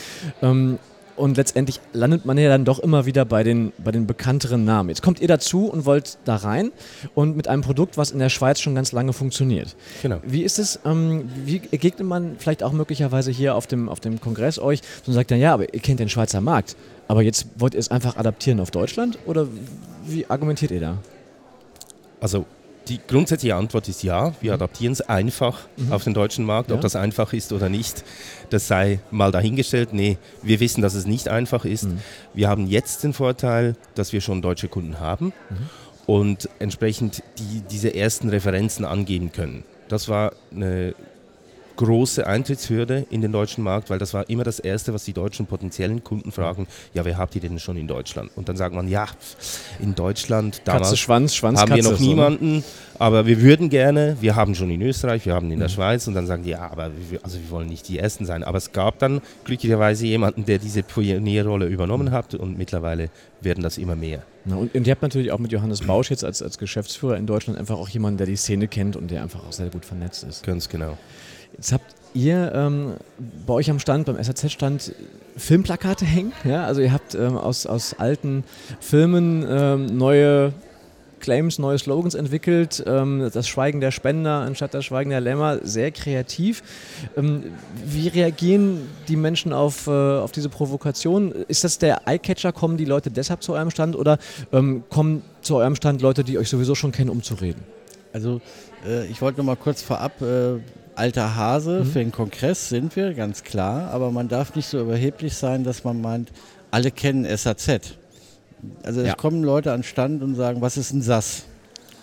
Ähm, 0.42 0.78
und 1.20 1.36
letztendlich 1.36 1.80
landet 1.92 2.24
man 2.24 2.38
ja 2.38 2.48
dann 2.48 2.64
doch 2.64 2.78
immer 2.78 3.04
wieder 3.04 3.26
bei 3.26 3.42
den, 3.42 3.72
bei 3.76 3.90
den 3.92 4.06
bekannteren 4.06 4.64
Namen. 4.64 4.88
Jetzt 4.88 5.02
kommt 5.02 5.20
ihr 5.20 5.28
dazu 5.28 5.66
und 5.66 5.84
wollt 5.84 6.16
da 6.24 6.36
rein 6.36 6.72
und 7.14 7.36
mit 7.36 7.46
einem 7.46 7.60
Produkt, 7.60 7.98
was 7.98 8.10
in 8.10 8.18
der 8.18 8.30
Schweiz 8.30 8.58
schon 8.58 8.74
ganz 8.74 8.92
lange 8.92 9.12
funktioniert. 9.12 9.76
Genau. 10.00 10.20
Wie 10.24 10.42
ist 10.42 10.58
es, 10.58 10.80
ähm, 10.86 11.28
wie 11.44 11.60
ergegnet 11.70 12.08
man 12.08 12.36
vielleicht 12.38 12.62
auch 12.62 12.72
möglicherweise 12.72 13.30
hier 13.30 13.54
auf 13.54 13.66
dem, 13.66 13.90
auf 13.90 14.00
dem 14.00 14.18
Kongress 14.18 14.58
euch 14.58 14.80
und 15.06 15.12
sagt 15.12 15.30
dann, 15.30 15.38
ja, 15.38 15.52
aber 15.52 15.74
ihr 15.74 15.80
kennt 15.80 16.00
den 16.00 16.08
Schweizer 16.08 16.40
Markt, 16.40 16.74
aber 17.06 17.20
jetzt 17.20 17.46
wollt 17.58 17.74
ihr 17.74 17.80
es 17.80 17.90
einfach 17.90 18.16
adaptieren 18.16 18.58
auf 18.58 18.70
Deutschland 18.70 19.18
oder 19.26 19.46
wie 20.06 20.24
argumentiert 20.30 20.70
ihr 20.70 20.80
da? 20.80 20.96
Also 22.20 22.46
die 22.88 23.00
grundsätzliche 23.06 23.54
Antwort 23.54 23.88
ist 23.88 24.02
ja, 24.02 24.32
wir 24.40 24.50
mhm. 24.50 24.54
adaptieren 24.54 24.92
es 24.92 25.00
einfach 25.00 25.60
mhm. 25.76 25.92
auf 25.92 26.04
den 26.04 26.14
deutschen 26.14 26.44
Markt. 26.44 26.70
Ob 26.72 26.78
ja. 26.78 26.82
das 26.82 26.96
einfach 26.96 27.32
ist 27.32 27.52
oder 27.52 27.68
nicht, 27.68 28.04
das 28.50 28.66
sei 28.66 29.00
mal 29.10 29.30
dahingestellt. 29.30 29.92
Nee, 29.92 30.18
wir 30.42 30.60
wissen, 30.60 30.82
dass 30.82 30.94
es 30.94 31.06
nicht 31.06 31.28
einfach 31.28 31.64
ist. 31.64 31.84
Mhm. 31.84 32.00
Wir 32.34 32.48
haben 32.48 32.66
jetzt 32.66 33.04
den 33.04 33.12
Vorteil, 33.12 33.76
dass 33.94 34.12
wir 34.12 34.20
schon 34.20 34.42
deutsche 34.42 34.68
Kunden 34.68 34.98
haben 34.98 35.26
mhm. 35.26 35.68
und 36.06 36.48
entsprechend 36.58 37.22
die, 37.38 37.62
diese 37.70 37.94
ersten 37.94 38.28
Referenzen 38.28 38.84
angeben 38.84 39.32
können. 39.32 39.64
Das 39.88 40.08
war 40.08 40.32
eine 40.52 40.94
große 41.80 42.26
Eintrittshürde 42.26 43.06
in 43.08 43.22
den 43.22 43.32
deutschen 43.32 43.64
Markt, 43.64 43.88
weil 43.88 43.98
das 43.98 44.12
war 44.12 44.28
immer 44.28 44.44
das 44.44 44.60
Erste, 44.60 44.92
was 44.92 45.04
die 45.04 45.14
deutschen 45.14 45.46
potenziellen 45.46 46.04
Kunden 46.04 46.30
fragen, 46.30 46.66
ja, 46.92 47.06
wer 47.06 47.16
habt 47.16 47.34
ihr 47.34 47.40
denn 47.40 47.58
schon 47.58 47.78
in 47.78 47.88
Deutschland? 47.88 48.30
Und 48.36 48.50
dann 48.50 48.56
sagt 48.56 48.74
man, 48.74 48.86
ja, 48.86 49.06
in 49.80 49.94
Deutschland 49.94 50.60
damals 50.66 50.88
Katze, 50.88 50.96
Schwanz, 50.98 51.34
Schwanz, 51.34 51.58
haben 51.58 51.70
Katze, 51.70 51.84
wir 51.84 51.90
noch 51.90 51.98
so. 51.98 52.04
niemanden, 52.04 52.64
aber 52.98 53.24
wir 53.24 53.40
würden 53.40 53.70
gerne, 53.70 54.18
wir 54.20 54.36
haben 54.36 54.54
schon 54.54 54.68
in 54.68 54.82
Österreich, 54.82 55.24
wir 55.24 55.32
haben 55.32 55.50
in 55.50 55.58
der 55.58 55.68
mhm. 55.68 55.72
Schweiz 55.72 56.06
und 56.06 56.12
dann 56.12 56.26
sagen 56.26 56.42
die, 56.42 56.50
ja, 56.50 56.70
aber 56.70 56.90
wir, 57.08 57.24
also 57.24 57.38
wir 57.38 57.50
wollen 57.50 57.68
nicht 57.68 57.88
die 57.88 57.98
Ersten 57.98 58.26
sein. 58.26 58.44
Aber 58.44 58.58
es 58.58 58.72
gab 58.72 58.98
dann 58.98 59.22
glücklicherweise 59.44 60.04
jemanden, 60.04 60.44
der 60.44 60.58
diese 60.58 60.82
Pionierrolle 60.82 61.64
übernommen 61.64 62.10
hat 62.10 62.34
und 62.34 62.58
mittlerweile 62.58 63.08
werden 63.40 63.62
das 63.62 63.78
immer 63.78 63.96
mehr. 63.96 64.22
Na, 64.44 64.56
und, 64.56 64.74
und 64.74 64.86
ihr 64.86 64.90
habt 64.90 65.00
natürlich 65.00 65.32
auch 65.32 65.38
mit 65.38 65.50
Johannes 65.50 65.80
Bausch 65.80 66.10
jetzt 66.10 66.24
als, 66.24 66.42
als 66.42 66.58
Geschäftsführer 66.58 67.16
in 67.16 67.26
Deutschland 67.26 67.58
einfach 67.58 67.78
auch 67.78 67.88
jemanden, 67.88 68.18
der 68.18 68.26
die 68.26 68.36
Szene 68.36 68.68
kennt 68.68 68.96
und 68.96 69.10
der 69.10 69.22
einfach 69.22 69.46
auch 69.48 69.52
sehr 69.52 69.70
gut 69.70 69.86
vernetzt 69.86 70.24
ist. 70.24 70.44
Ganz 70.44 70.68
genau. 70.68 70.98
Jetzt 71.56 71.72
habt 71.72 71.94
ihr 72.14 72.52
ähm, 72.54 72.94
bei 73.46 73.54
euch 73.54 73.70
am 73.70 73.78
Stand, 73.78 74.06
beim 74.06 74.22
SAZ-Stand, 74.22 74.94
Filmplakate 75.36 76.04
hängen. 76.04 76.32
Ja? 76.44 76.64
Also 76.64 76.80
ihr 76.80 76.92
habt 76.92 77.14
ähm, 77.14 77.36
aus, 77.36 77.66
aus 77.66 77.94
alten 77.98 78.44
Filmen 78.80 79.46
ähm, 79.48 79.86
neue 79.96 80.52
Claims, 81.20 81.58
neue 81.58 81.78
Slogans 81.78 82.14
entwickelt. 82.14 82.82
Ähm, 82.86 83.30
das 83.32 83.46
Schweigen 83.46 83.80
der 83.80 83.90
Spender 83.90 84.40
anstatt 84.40 84.74
das 84.74 84.84
Schweigen 84.84 85.10
der 85.10 85.20
Lämmer, 85.20 85.58
sehr 85.62 85.90
kreativ. 85.92 86.62
Ähm, 87.16 87.44
wie 87.84 88.08
reagieren 88.08 88.88
die 89.08 89.16
Menschen 89.16 89.52
auf, 89.52 89.86
äh, 89.86 89.90
auf 89.90 90.32
diese 90.32 90.48
Provokation? 90.48 91.32
Ist 91.32 91.64
das 91.64 91.78
der 91.78 92.08
Eyecatcher? 92.08 92.52
Kommen 92.52 92.76
die 92.76 92.86
Leute 92.86 93.10
deshalb 93.10 93.42
zu 93.42 93.52
eurem 93.52 93.70
Stand 93.70 93.96
oder 93.96 94.18
ähm, 94.52 94.82
kommen 94.88 95.22
zu 95.42 95.56
eurem 95.56 95.76
Stand 95.76 96.02
Leute, 96.02 96.24
die 96.24 96.38
euch 96.38 96.48
sowieso 96.48 96.74
schon 96.74 96.92
kennen, 96.92 97.10
um 97.10 97.22
zu 97.22 97.34
reden? 97.34 97.62
Also 98.12 98.40
äh, 98.86 99.06
ich 99.06 99.22
wollte 99.22 99.38
noch 99.38 99.44
mal 99.44 99.56
kurz 99.56 99.82
vorab 99.82 100.20
äh, 100.22 100.58
alter 101.00 101.34
Hase, 101.34 101.80
mhm. 101.80 101.86
für 101.86 101.98
den 101.98 102.12
Kongress 102.12 102.68
sind 102.68 102.94
wir, 102.94 103.14
ganz 103.14 103.42
klar, 103.42 103.90
aber 103.90 104.10
man 104.10 104.28
darf 104.28 104.54
nicht 104.54 104.68
so 104.68 104.80
überheblich 104.80 105.34
sein, 105.34 105.64
dass 105.64 105.82
man 105.82 106.00
meint, 106.00 106.30
alle 106.70 106.90
kennen 106.90 107.24
SAZ. 107.24 107.96
Also 108.82 109.00
ja. 109.00 109.08
es 109.08 109.16
kommen 109.16 109.42
Leute 109.42 109.72
an 109.72 109.82
Stand 109.82 110.22
und 110.22 110.34
sagen, 110.34 110.60
was 110.60 110.76
ist 110.76 110.92
ein 110.92 111.02
SAS? 111.02 111.44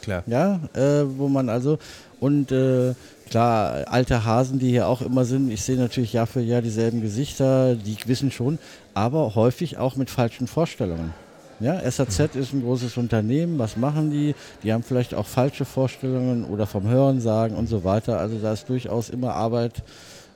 Klar. 0.01 0.23
Ja, 0.25 0.61
äh, 0.73 1.03
wo 1.05 1.27
man 1.27 1.49
also, 1.49 1.77
und 2.19 2.51
äh, 2.51 2.95
klar, 3.29 3.85
alte 3.87 4.25
Hasen, 4.25 4.57
die 4.57 4.71
hier 4.71 4.87
auch 4.87 5.01
immer 5.01 5.25
sind, 5.25 5.51
ich 5.51 5.61
sehe 5.61 5.77
natürlich 5.77 6.13
Jahr 6.13 6.27
für 6.27 6.41
Jahr 6.41 6.63
dieselben 6.63 7.01
Gesichter, 7.01 7.75
die 7.75 7.95
wissen 8.07 8.31
schon, 8.31 8.57
aber 8.95 9.35
häufig 9.35 9.77
auch 9.77 9.95
mit 9.95 10.09
falschen 10.09 10.47
Vorstellungen. 10.47 11.13
Ja, 11.59 11.79
SAZ 11.89 12.35
ist 12.35 12.53
ein 12.53 12.61
großes 12.61 12.97
Unternehmen. 12.97 13.57
Was 13.57 13.77
machen 13.77 14.11
die? 14.11 14.35
Die 14.63 14.71
haben 14.71 14.83
vielleicht 14.83 15.15
auch 15.15 15.25
falsche 15.25 15.65
Vorstellungen 15.65 16.45
oder 16.45 16.67
vom 16.67 16.87
Hören 16.87 17.19
sagen 17.19 17.55
und 17.55 17.67
so 17.67 17.83
weiter. 17.83 18.19
Also 18.19 18.37
da 18.37 18.53
ist 18.53 18.69
durchaus 18.69 19.09
immer 19.09 19.33
Arbeit 19.33 19.83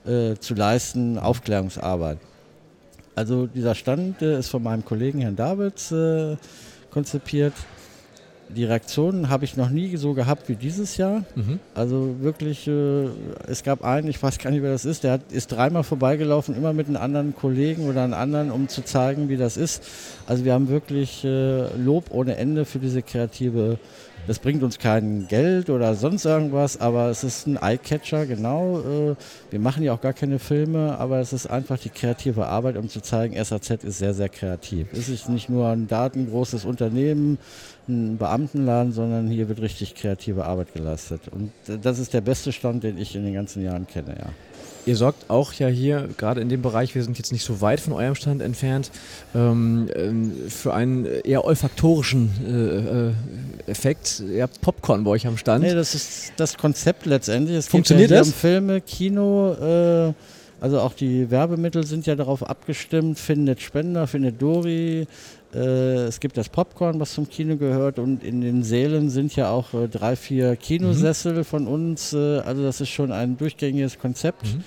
äh, 0.06 0.36
zu 0.40 0.56
leisten, 0.56 1.20
Aufklärungsarbeit. 1.20 2.18
Also 3.14 3.46
dieser 3.46 3.76
Stand 3.76 4.22
äh, 4.24 4.40
ist 4.40 4.50
von 4.50 4.64
meinem 4.64 4.84
Kollegen 4.84 5.20
Herrn 5.20 5.36
Davids 5.36 5.92
äh, 5.92 6.38
konzipiert 6.90 7.54
die 8.56 8.66
Reaktionen 8.66 9.30
habe 9.30 9.46
ich 9.46 9.58
noch 9.58 9.70
nie 9.70 9.96
so 9.98 10.14
gehabt 10.14 10.50
wie 10.50 10.56
dieses 10.56 10.98
Jahr. 10.98 11.24
Mhm. 11.36 11.60
Also 11.74 12.16
wirklich, 12.22 12.68
äh, 12.68 13.08
es 13.48 13.64
gab 13.64 13.84
einen, 13.84 14.08
ich 14.08 14.22
weiß 14.22 14.38
gar 14.38 14.52
nicht, 14.52 14.62
wer 14.62 14.72
das 14.72 14.86
ist, 14.86 15.04
der 15.04 15.14
hat, 15.14 15.32
ist 15.32 15.52
dreimal 15.52 15.84
vorbeigelaufen, 15.84 16.56
immer 16.56 16.74
mit 16.74 16.88
einem 16.88 16.98
anderen 16.98 17.36
Kollegen 17.36 17.90
oder 17.90 18.04
einem 18.04 18.14
anderen, 18.14 18.52
um 18.52 18.68
zu 18.68 18.84
zeigen, 18.84 19.30
wie 19.30 19.38
das 19.38 19.58
ist. 19.58 19.84
Also 20.28 20.46
wir 20.46 20.54
haben 20.54 20.70
wirklich 20.70 21.24
äh, 21.24 21.76
Lob 21.78 22.06
ohne 22.12 22.38
Ende 22.38 22.66
für 22.66 22.80
diese 22.80 23.02
kreative 23.02 23.78
das 24.28 24.40
bringt 24.40 24.64
uns 24.64 24.80
kein 24.80 25.28
Geld 25.28 25.70
oder 25.70 25.96
sonst 25.96 26.26
irgendwas, 26.26 26.80
aber 26.80 27.10
es 27.10 27.24
ist 27.24 27.48
ein 27.48 27.58
Eyecatcher, 27.62 28.26
genau. 28.26 28.80
Äh, 28.80 29.16
wir 29.50 29.60
machen 29.60 29.84
ja 29.84 29.94
auch 29.94 30.02
gar 30.02 30.14
keine 30.14 30.40
Filme, 30.40 30.98
aber 30.98 31.20
es 31.20 31.34
ist 31.34 31.48
einfach 31.48 31.80
die 31.80 31.90
kreative 31.90 32.46
Arbeit, 32.48 32.78
um 32.78 32.90
zu 32.90 33.02
zeigen, 33.02 33.42
SAZ 33.44 33.84
ist 33.84 33.98
sehr, 33.98 34.14
sehr 34.14 34.30
kreativ. 34.30 34.88
Es 34.94 35.10
ist 35.10 35.30
nicht 35.30 35.50
nur 35.50 35.68
ein 35.68 35.88
datengroßes 35.88 36.66
Unternehmen, 36.66 37.40
ein 37.88 38.18
Beamtenladen, 38.18 38.94
sondern 38.94 39.28
hier 39.28 39.50
wird 39.50 39.62
richtig 39.62 39.96
kreative 39.96 40.46
Arbeit 40.46 40.74
geleistet. 40.74 41.22
Und 41.32 41.52
das 41.84 42.00
ist 42.00 42.14
der 42.14 42.22
beste 42.22 42.52
Stand, 42.52 42.84
den 42.84 42.98
ich 42.98 43.16
in 43.16 43.24
den 43.24 43.34
ganzen 43.34 43.64
Jahren 43.64 43.88
kenne, 43.88 44.16
ja. 44.20 44.30
Ihr 44.86 44.96
sorgt 44.96 45.30
auch 45.30 45.54
ja 45.54 45.68
hier, 45.68 46.10
gerade 46.18 46.42
in 46.42 46.50
dem 46.50 46.62
Bereich, 46.62 46.96
wir 46.96 47.04
sind 47.04 47.18
jetzt 47.18 47.32
nicht 47.32 47.44
so 47.44 47.62
weit 47.62 47.80
von 47.80 47.94
eurem 47.94 48.16
Stand 48.16 48.42
entfernt, 48.42 48.92
ähm, 49.36 49.90
ähm 49.96 50.34
für 50.50 50.74
einen 50.74 51.06
eher 51.06 51.46
olfaktorischen 51.46 52.32
äh, 52.46 53.10
äh, 53.10 53.72
Effekt, 53.72 54.24
ihr 54.28 54.44
habt 54.44 54.62
Popcorn 54.62 55.04
bei 55.04 55.12
euch 55.12 55.28
am 55.28 55.38
Stand. 55.38 55.64
Nee, 55.64 55.74
das 55.74 55.94
ist 55.94 56.34
das 56.38 56.58
Konzept 56.58 57.06
letztendlich. 57.06 57.58
Es 57.58 57.68
Funktioniert 57.68 58.10
geht 58.10 58.16
ja 58.16 58.20
das? 58.20 58.30
Um 58.30 58.34
Filme, 58.34 58.82
Kino, 58.82 59.54
äh, 59.54 60.14
also 60.62 60.80
auch 60.80 60.94
die 60.94 61.32
Werbemittel 61.32 61.86
sind 61.86 62.06
ja 62.06 62.16
darauf 62.16 62.48
abgestimmt, 62.48 63.18
findet 63.18 63.62
Spender, 63.62 64.06
findet 64.06 64.40
Dori. 64.40 65.08
Äh, 65.54 65.58
es 65.58 66.20
gibt 66.20 66.38
das 66.38 66.50
Popcorn, 66.50 67.00
was 67.00 67.16
zum 67.16 67.28
Kino 67.28 67.58
gehört 67.58 67.98
und 67.98 68.24
in 68.24 68.42
den 68.42 68.64
Sälen 68.64 69.10
sind 69.10 69.36
ja 69.36 69.50
auch 69.50 69.74
äh, 69.74 69.88
drei, 69.88 70.16
vier 70.16 70.56
Kinosessel 70.56 71.34
mhm. 71.34 71.44
von 71.46 71.68
uns. 71.68 72.14
Äh, 72.14 72.40
also 72.40 72.62
das 72.62 72.80
ist 72.80 72.90
schon 72.90 73.12
ein 73.12 73.38
durchgängiges 73.38 73.98
Konzept. 73.98 74.46
Mhm 74.56 74.64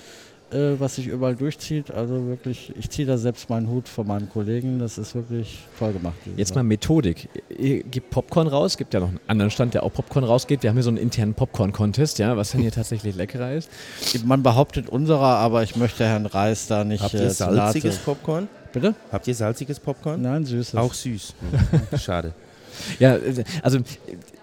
äh, 0.51 0.79
was 0.79 0.97
sich 0.97 1.07
überall 1.07 1.35
durchzieht. 1.35 1.91
Also 1.91 2.27
wirklich, 2.27 2.73
ich 2.79 2.91
ziehe 2.91 3.07
da 3.07 3.19
selbst 3.19 3.51
meinen 3.51 3.69
Hut 3.69 3.89
von 3.89 4.07
meinem 4.07 4.29
Kollegen. 4.29 4.79
Das 4.79 4.99
ist 4.99 5.15
wirklich 5.15 5.59
toll 5.79 5.93
gemacht. 5.93 6.15
Jetzt 6.37 6.55
mal 6.55 6.63
Methodik. 6.63 7.29
Ihr 7.49 7.83
gebt 7.83 8.11
Popcorn 8.11 8.47
raus, 8.47 8.77
gibt 8.77 8.95
ja 8.95 9.01
noch 9.01 9.09
einen 9.09 9.21
anderen 9.27 9.51
Stand, 9.51 9.75
der 9.75 9.83
auch 9.83 9.93
Popcorn 9.93 10.25
rausgeht. 10.25 10.63
Wir 10.63 10.71
haben 10.71 10.77
hier 10.77 10.83
so 10.83 10.91
einen 10.91 10.99
internen 10.99 11.35
Popcorn-Contest, 11.35 12.19
ja, 12.19 12.37
was 12.37 12.53
denn 12.53 12.61
hier 12.61 12.73
tatsächlich 12.73 13.17
leckerer 13.17 13.53
ist. 13.53 13.71
Man 14.25 14.43
behauptet 14.43 14.89
unserer, 14.89 15.37
aber 15.39 15.63
ich 15.63 15.77
möchte 15.77 16.05
Herrn 16.05 16.27
Reis 16.27 16.67
da 16.67 16.85
nicht. 16.85 17.03
Habt 17.03 17.15
ihr 17.15 17.23
äh, 17.23 17.31
salziges 17.31 17.99
Popcorn? 17.99 18.49
Bitte? 18.73 18.95
Habt 19.13 19.29
ihr 19.29 19.35
salziges 19.35 19.79
Popcorn? 19.79 20.21
Nein, 20.23 20.45
süßes. 20.45 20.75
Auch 20.75 20.93
süß. 20.93 21.35
Schade. 21.99 22.35
Ja, 22.99 23.19
also 23.63 23.81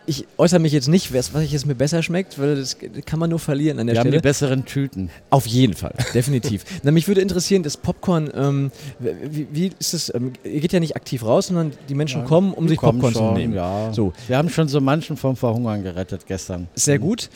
ich 0.05 0.25
äußere 0.38 0.59
mich 0.59 0.73
jetzt 0.73 0.88
nicht, 0.88 1.13
was 1.13 1.31
es 1.33 1.65
mir 1.65 1.75
besser 1.75 2.03
schmeckt, 2.03 2.39
weil 2.39 2.55
das 2.55 2.77
kann 3.05 3.19
man 3.19 3.29
nur 3.29 3.39
verlieren 3.39 3.79
an 3.79 3.88
der 3.88 3.95
Wir 3.95 4.01
Stelle. 4.01 4.13
Wir 4.13 4.17
haben 4.17 4.21
die 4.21 4.27
besseren 4.27 4.65
Tüten. 4.65 5.09
Auf 5.29 5.45
jeden 5.45 5.73
Fall, 5.73 5.93
definitiv. 6.13 6.65
Na, 6.83 6.91
mich 6.91 7.07
würde 7.07 7.21
interessieren, 7.21 7.63
das 7.63 7.77
Popcorn, 7.77 8.29
ähm, 8.35 8.71
wie, 9.00 9.47
wie, 9.51 9.71
ist 9.79 9.93
es, 9.93 10.13
ähm, 10.13 10.33
ihr 10.43 10.59
geht 10.59 10.73
ja 10.73 10.79
nicht 10.79 10.95
aktiv 10.95 11.23
raus, 11.23 11.47
sondern 11.47 11.73
die 11.88 11.95
Menschen 11.95 12.21
ja, 12.21 12.27
kommen, 12.27 12.53
um 12.53 12.67
sich 12.67 12.79
Popcorn 12.79 13.13
schon, 13.13 13.33
zu 13.33 13.39
nehmen. 13.39 13.53
Ja. 13.53 13.93
So. 13.93 14.13
Wir 14.27 14.38
haben 14.38 14.50
schon 14.50 14.67
so 14.67 14.81
manchen 14.81 15.17
vom 15.17 15.35
Verhungern 15.35 15.83
gerettet 15.83 16.25
gestern. 16.27 16.67
Sehr 16.75 17.00
mhm. 17.00 17.03
gut. 17.03 17.29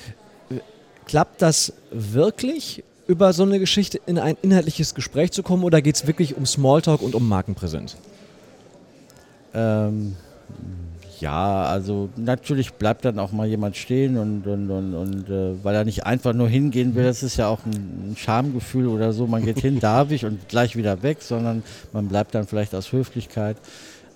Klappt 1.06 1.42
das 1.42 1.74
wirklich? 1.92 2.84
über 3.08 3.34
so 3.34 3.44
eine 3.44 3.60
Geschichte 3.60 4.00
in 4.06 4.18
ein 4.18 4.36
inhaltliches 4.42 4.96
Gespräch 4.96 5.32
zu 5.32 5.44
kommen 5.44 5.64
oder 5.64 5.82
geht 5.82 5.96
es 5.96 6.08
wirklich 6.08 6.36
um 6.36 6.46
Smalltalk 6.48 7.04
und 7.04 7.14
um 7.14 7.28
Markenpräsenz? 7.28 7.98
Ähm, 9.54 10.16
ja, 11.22 11.66
also 11.66 12.10
natürlich 12.16 12.74
bleibt 12.74 13.06
dann 13.06 13.20
auch 13.20 13.32
mal 13.32 13.48
jemand 13.48 13.78
stehen 13.78 14.18
und, 14.18 14.48
und, 14.48 14.70
und, 14.70 14.94
und 14.94 15.30
äh, 15.30 15.64
weil 15.64 15.76
er 15.76 15.86
nicht 15.86 16.06
einfach 16.06 16.34
nur 16.34 16.50
hingehen 16.50 16.96
will, 16.96 17.04
das 17.04 17.24
ist 17.24 17.38
ja 17.38 17.48
auch 17.48 17.66
ein, 17.66 18.12
ein 18.12 18.16
Schamgefühl 18.18 18.88
oder 18.88 19.14
so, 19.14 19.28
man 19.28 19.44
geht 19.44 19.60
hin, 19.60 19.80
darf 19.82 20.12
ich 20.12 20.26
und 20.26 20.48
gleich 20.50 20.76
wieder 20.76 21.04
weg, 21.04 21.22
sondern 21.22 21.64
man 21.94 22.08
bleibt 22.08 22.36
dann 22.36 22.48
vielleicht 22.48 22.76
aus 22.76 22.92
Höflichkeit. 22.92 23.58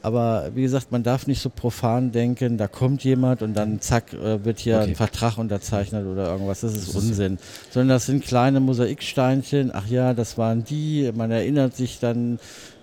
Aber 0.02 0.52
wie 0.56 0.62
gesagt, 0.62 0.92
man 0.92 1.04
darf 1.04 1.28
nicht 1.28 1.42
so 1.42 1.50
profan 1.50 2.12
denken, 2.12 2.58
da 2.58 2.68
kommt 2.68 3.04
jemand 3.04 3.42
und 3.42 3.54
dann 3.54 3.82
zack, 3.82 4.14
äh, 4.14 4.44
wird 4.46 4.60
hier 4.60 4.78
okay. 4.78 4.92
ein 4.92 4.96
Vertrag 4.96 5.38
unterzeichnet 5.38 6.06
oder 6.06 6.30
irgendwas. 6.32 6.62
Das 6.62 6.74
ist 6.74 6.96
Unsinn. 6.96 7.38
Sondern 7.70 7.90
das 7.90 8.06
sind 8.06 8.24
kleine 8.24 8.62
Mosaiksteinchen. 8.62 9.72
Ach 9.74 9.88
ja, 9.88 10.14
das 10.14 10.38
waren 10.38 10.64
die. 10.64 11.12
Man 11.14 11.32
erinnert 11.32 11.76
sich 11.76 12.00
dann 12.00 12.40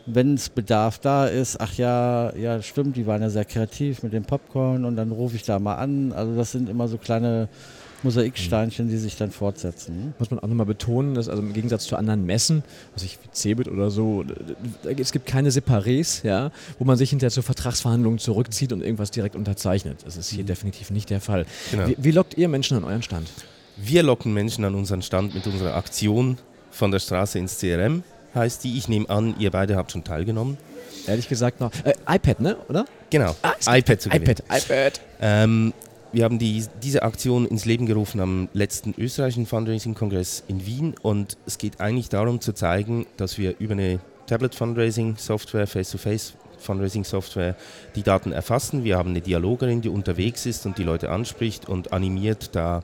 wenn 0.07 0.35
es 0.35 0.49
Bedarf 0.49 0.99
da 0.99 1.27
ist, 1.27 1.61
ach 1.61 1.75
ja, 1.75 2.35
ja, 2.37 2.63
stimmt, 2.63 2.97
die 2.97 3.07
waren 3.07 3.23
ja 3.23 3.31
sehr 3.31 3.45
kreativ 3.45 4.03
mit 4.03 4.13
dem 4.13 4.25
Popcorn 4.25 4.85
und 4.85 4.97
dann 4.97 5.11
rufe 5.11 5.37
ich 5.37 5.43
da 5.43 5.59
mal 5.59 5.75
an. 5.75 6.13
Also 6.13 6.35
das 6.37 6.53
sind 6.53 6.69
immer 6.69 6.89
so 6.89 6.97
kleine 6.97 7.49
Mosaiksteinchen, 8.03 8.89
die 8.89 8.99
sich 8.99 9.17
dann 9.17 9.31
fortsetzen. 9.31 10.15
Muss 10.19 10.31
man 10.31 10.39
auch 10.39 10.47
nochmal 10.47 10.67
betonen, 10.67 11.15
dass 11.15 11.29
also 11.29 11.43
im 11.43 11.53
Gegensatz 11.53 11.87
zu 11.87 11.97
anderen 11.97 12.25
Messen, 12.25 12.63
was 12.95 13.03
ich 13.03 13.19
wie 13.23 13.31
Cebit 13.33 13.69
oder 13.69 13.91
so, 13.91 14.25
es 14.85 15.13
gibt 15.13 15.27
keine 15.27 15.51
Separés, 15.51 16.25
ja, 16.25 16.53
wo 16.79 16.85
man 16.85 16.97
sich 16.97 17.11
hinterher 17.11 17.33
zur 17.33 17.43
Vertragsverhandlungen 17.43 18.19
zurückzieht 18.19 18.73
und 18.73 18.83
irgendwas 18.83 19.11
direkt 19.11 19.35
unterzeichnet. 19.35 19.99
Das 20.05 20.17
ist 20.17 20.31
hier 20.31 20.45
mhm. 20.45 20.49
definitiv 20.49 20.91
nicht 20.91 21.11
der 21.11 21.21
Fall. 21.21 21.47
Genau. 21.71 21.89
Wie, 21.89 21.97
wie 21.99 22.11
lockt 22.13 22.39
ihr 22.39 22.49
Menschen 22.49 22.77
an 22.77 22.85
euren 22.85 23.03
Stand? 23.03 23.29
Wir 23.77 24.03
locken 24.03 24.33
Menschen 24.33 24.65
an 24.65 24.75
unseren 24.75 25.03
Stand 25.03 25.35
mit 25.35 25.47
unserer 25.47 25.75
Aktion 25.75 26.39
von 26.71 26.91
der 26.91 26.99
Straße 26.99 27.39
ins 27.39 27.59
CRM 27.59 28.03
heißt 28.37 28.63
die. 28.65 28.79
Ich 28.79 28.89
nehme 28.89 29.11
an, 29.11 29.35
ihr 29.39 29.51
beide 29.51 29.77
habt 29.77 29.93
schon 29.93 30.05
teilgenommen. 30.05 30.59
Ehrlich 31.07 31.29
gesagt 31.29 31.61
noch. 31.61 31.73
Äh, 31.85 31.95
iPad, 32.09 32.41
ne? 32.41 32.57
Oder? 32.69 32.85
Genau. 33.11 33.35
Ah, 33.43 33.55
iPad 33.77 34.01
zu 34.01 34.09
gewinnen. 34.09 34.25
iPad, 34.25 34.63
iPad. 34.63 35.01
Ähm, 35.21 35.73
wir 36.13 36.25
haben 36.25 36.39
die, 36.39 36.65
diese 36.83 37.03
Aktion 37.03 37.47
ins 37.47 37.65
Leben 37.65 37.87
gerufen 37.87 38.21
am 38.21 38.49
letzten 38.53 38.95
österreichischen 38.97 39.47
Fundraising-Kongress 39.47 40.45
in 40.49 40.65
Wien 40.65 40.95
und 41.03 41.37
es 41.47 41.59
geht 41.59 41.81
eigentlich 41.81 42.09
darum 42.09 42.41
zu 42.41 42.53
zeigen, 42.53 43.07
dass 43.17 43.39
wir 43.39 43.57
über 43.59 43.73
eine 43.73 44.01
Tablet-Fundraising-Software, 44.27 45.67
Face-to-Face-Fundraising-Software 45.67 47.57
die 47.95 48.03
Daten 48.03 48.33
erfassen. 48.33 48.83
Wir 48.83 48.97
haben 48.97 49.11
eine 49.11 49.21
Dialogerin, 49.21 49.83
die 49.83 49.89
unterwegs 49.89 50.47
ist 50.47 50.65
und 50.65 50.79
die 50.79 50.85
Leute 50.85 51.11
anspricht 51.11 51.69
und 51.69 51.93
animiert, 51.93 52.57
da 52.57 52.83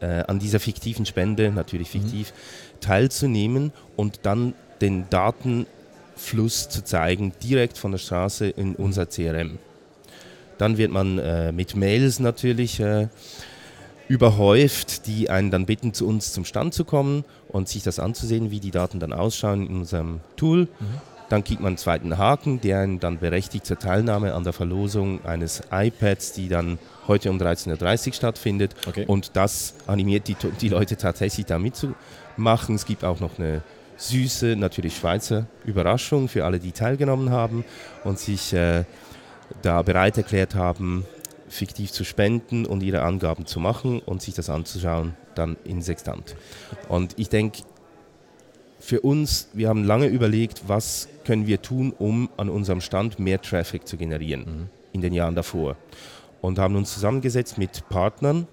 äh, 0.00 0.24
an 0.26 0.38
dieser 0.38 0.58
fiktiven 0.58 1.06
Spende, 1.06 1.52
natürlich 1.52 1.88
fiktiv, 1.90 2.32
mhm. 2.32 2.80
teilzunehmen 2.80 3.72
und 3.96 4.20
dann 4.24 4.54
den 4.82 5.08
Datenfluss 5.08 6.68
zu 6.68 6.84
zeigen, 6.84 7.32
direkt 7.42 7.78
von 7.78 7.92
der 7.92 7.98
Straße 7.98 8.48
in 8.48 8.74
unser 8.74 9.06
CRM. 9.06 9.58
Dann 10.58 10.76
wird 10.76 10.90
man 10.90 11.18
äh, 11.18 11.52
mit 11.52 11.74
Mails 11.74 12.20
natürlich 12.20 12.78
äh, 12.80 13.08
überhäuft, 14.08 15.06
die 15.06 15.30
einen 15.30 15.50
dann 15.50 15.66
bitten, 15.66 15.94
zu 15.94 16.06
uns 16.06 16.32
zum 16.32 16.44
Stand 16.44 16.74
zu 16.74 16.84
kommen 16.84 17.24
und 17.48 17.68
sich 17.68 17.82
das 17.82 17.98
anzusehen, 17.98 18.50
wie 18.50 18.60
die 18.60 18.70
Daten 18.70 19.00
dann 19.00 19.12
ausschauen 19.12 19.66
in 19.66 19.76
unserem 19.76 20.20
Tool. 20.36 20.62
Mhm. 20.62 21.00
Dann 21.30 21.44
kriegt 21.44 21.62
man 21.62 21.68
einen 21.68 21.76
zweiten 21.78 22.18
Haken, 22.18 22.60
der 22.60 22.80
einen 22.80 23.00
dann 23.00 23.18
berechtigt 23.18 23.64
zur 23.64 23.78
Teilnahme 23.78 24.34
an 24.34 24.44
der 24.44 24.52
Verlosung 24.52 25.24
eines 25.24 25.62
iPads, 25.70 26.32
die 26.34 26.48
dann 26.48 26.78
heute 27.08 27.30
um 27.30 27.38
13.30 27.38 28.08
Uhr 28.08 28.12
stattfindet. 28.12 28.74
Okay. 28.86 29.06
Und 29.06 29.30
das 29.34 29.74
animiert 29.86 30.28
die, 30.28 30.36
die 30.60 30.68
Leute 30.68 30.98
tatsächlich 30.98 31.46
da 31.46 31.58
mitzumachen. 31.58 32.74
Es 32.74 32.84
gibt 32.84 33.02
auch 33.02 33.20
noch 33.20 33.38
eine 33.38 33.62
süße, 33.96 34.56
natürlich 34.56 34.96
Schweizer 34.96 35.46
Überraschung 35.64 36.28
für 36.28 36.44
alle, 36.44 36.58
die 36.58 36.72
teilgenommen 36.72 37.30
haben 37.30 37.64
und 38.04 38.18
sich 38.18 38.52
äh, 38.52 38.84
da 39.62 39.82
bereit 39.82 40.16
erklärt 40.16 40.54
haben, 40.54 41.04
fiktiv 41.48 41.92
zu 41.92 42.04
spenden 42.04 42.64
und 42.64 42.82
ihre 42.82 43.02
Angaben 43.02 43.46
zu 43.46 43.60
machen 43.60 44.00
und 44.00 44.22
sich 44.22 44.34
das 44.34 44.48
anzuschauen, 44.50 45.14
dann 45.34 45.56
in 45.64 45.82
Sextant. 45.82 46.34
Und 46.88 47.14
ich 47.18 47.28
denke, 47.28 47.62
für 48.78 49.00
uns, 49.00 49.48
wir 49.52 49.68
haben 49.68 49.84
lange 49.84 50.06
überlegt, 50.06 50.62
was 50.66 51.08
können 51.24 51.46
wir 51.46 51.62
tun, 51.62 51.94
um 51.96 52.30
an 52.36 52.48
unserem 52.48 52.80
Stand 52.80 53.18
mehr 53.18 53.40
Traffic 53.40 53.86
zu 53.86 53.96
generieren 53.96 54.44
mhm. 54.44 54.70
in 54.92 55.00
den 55.02 55.12
Jahren 55.12 55.36
davor. 55.36 55.76
Und 56.40 56.58
haben 56.58 56.74
uns 56.74 56.92
zusammengesetzt 56.92 57.58
mit 57.58 57.88
Partnern, 57.88 58.48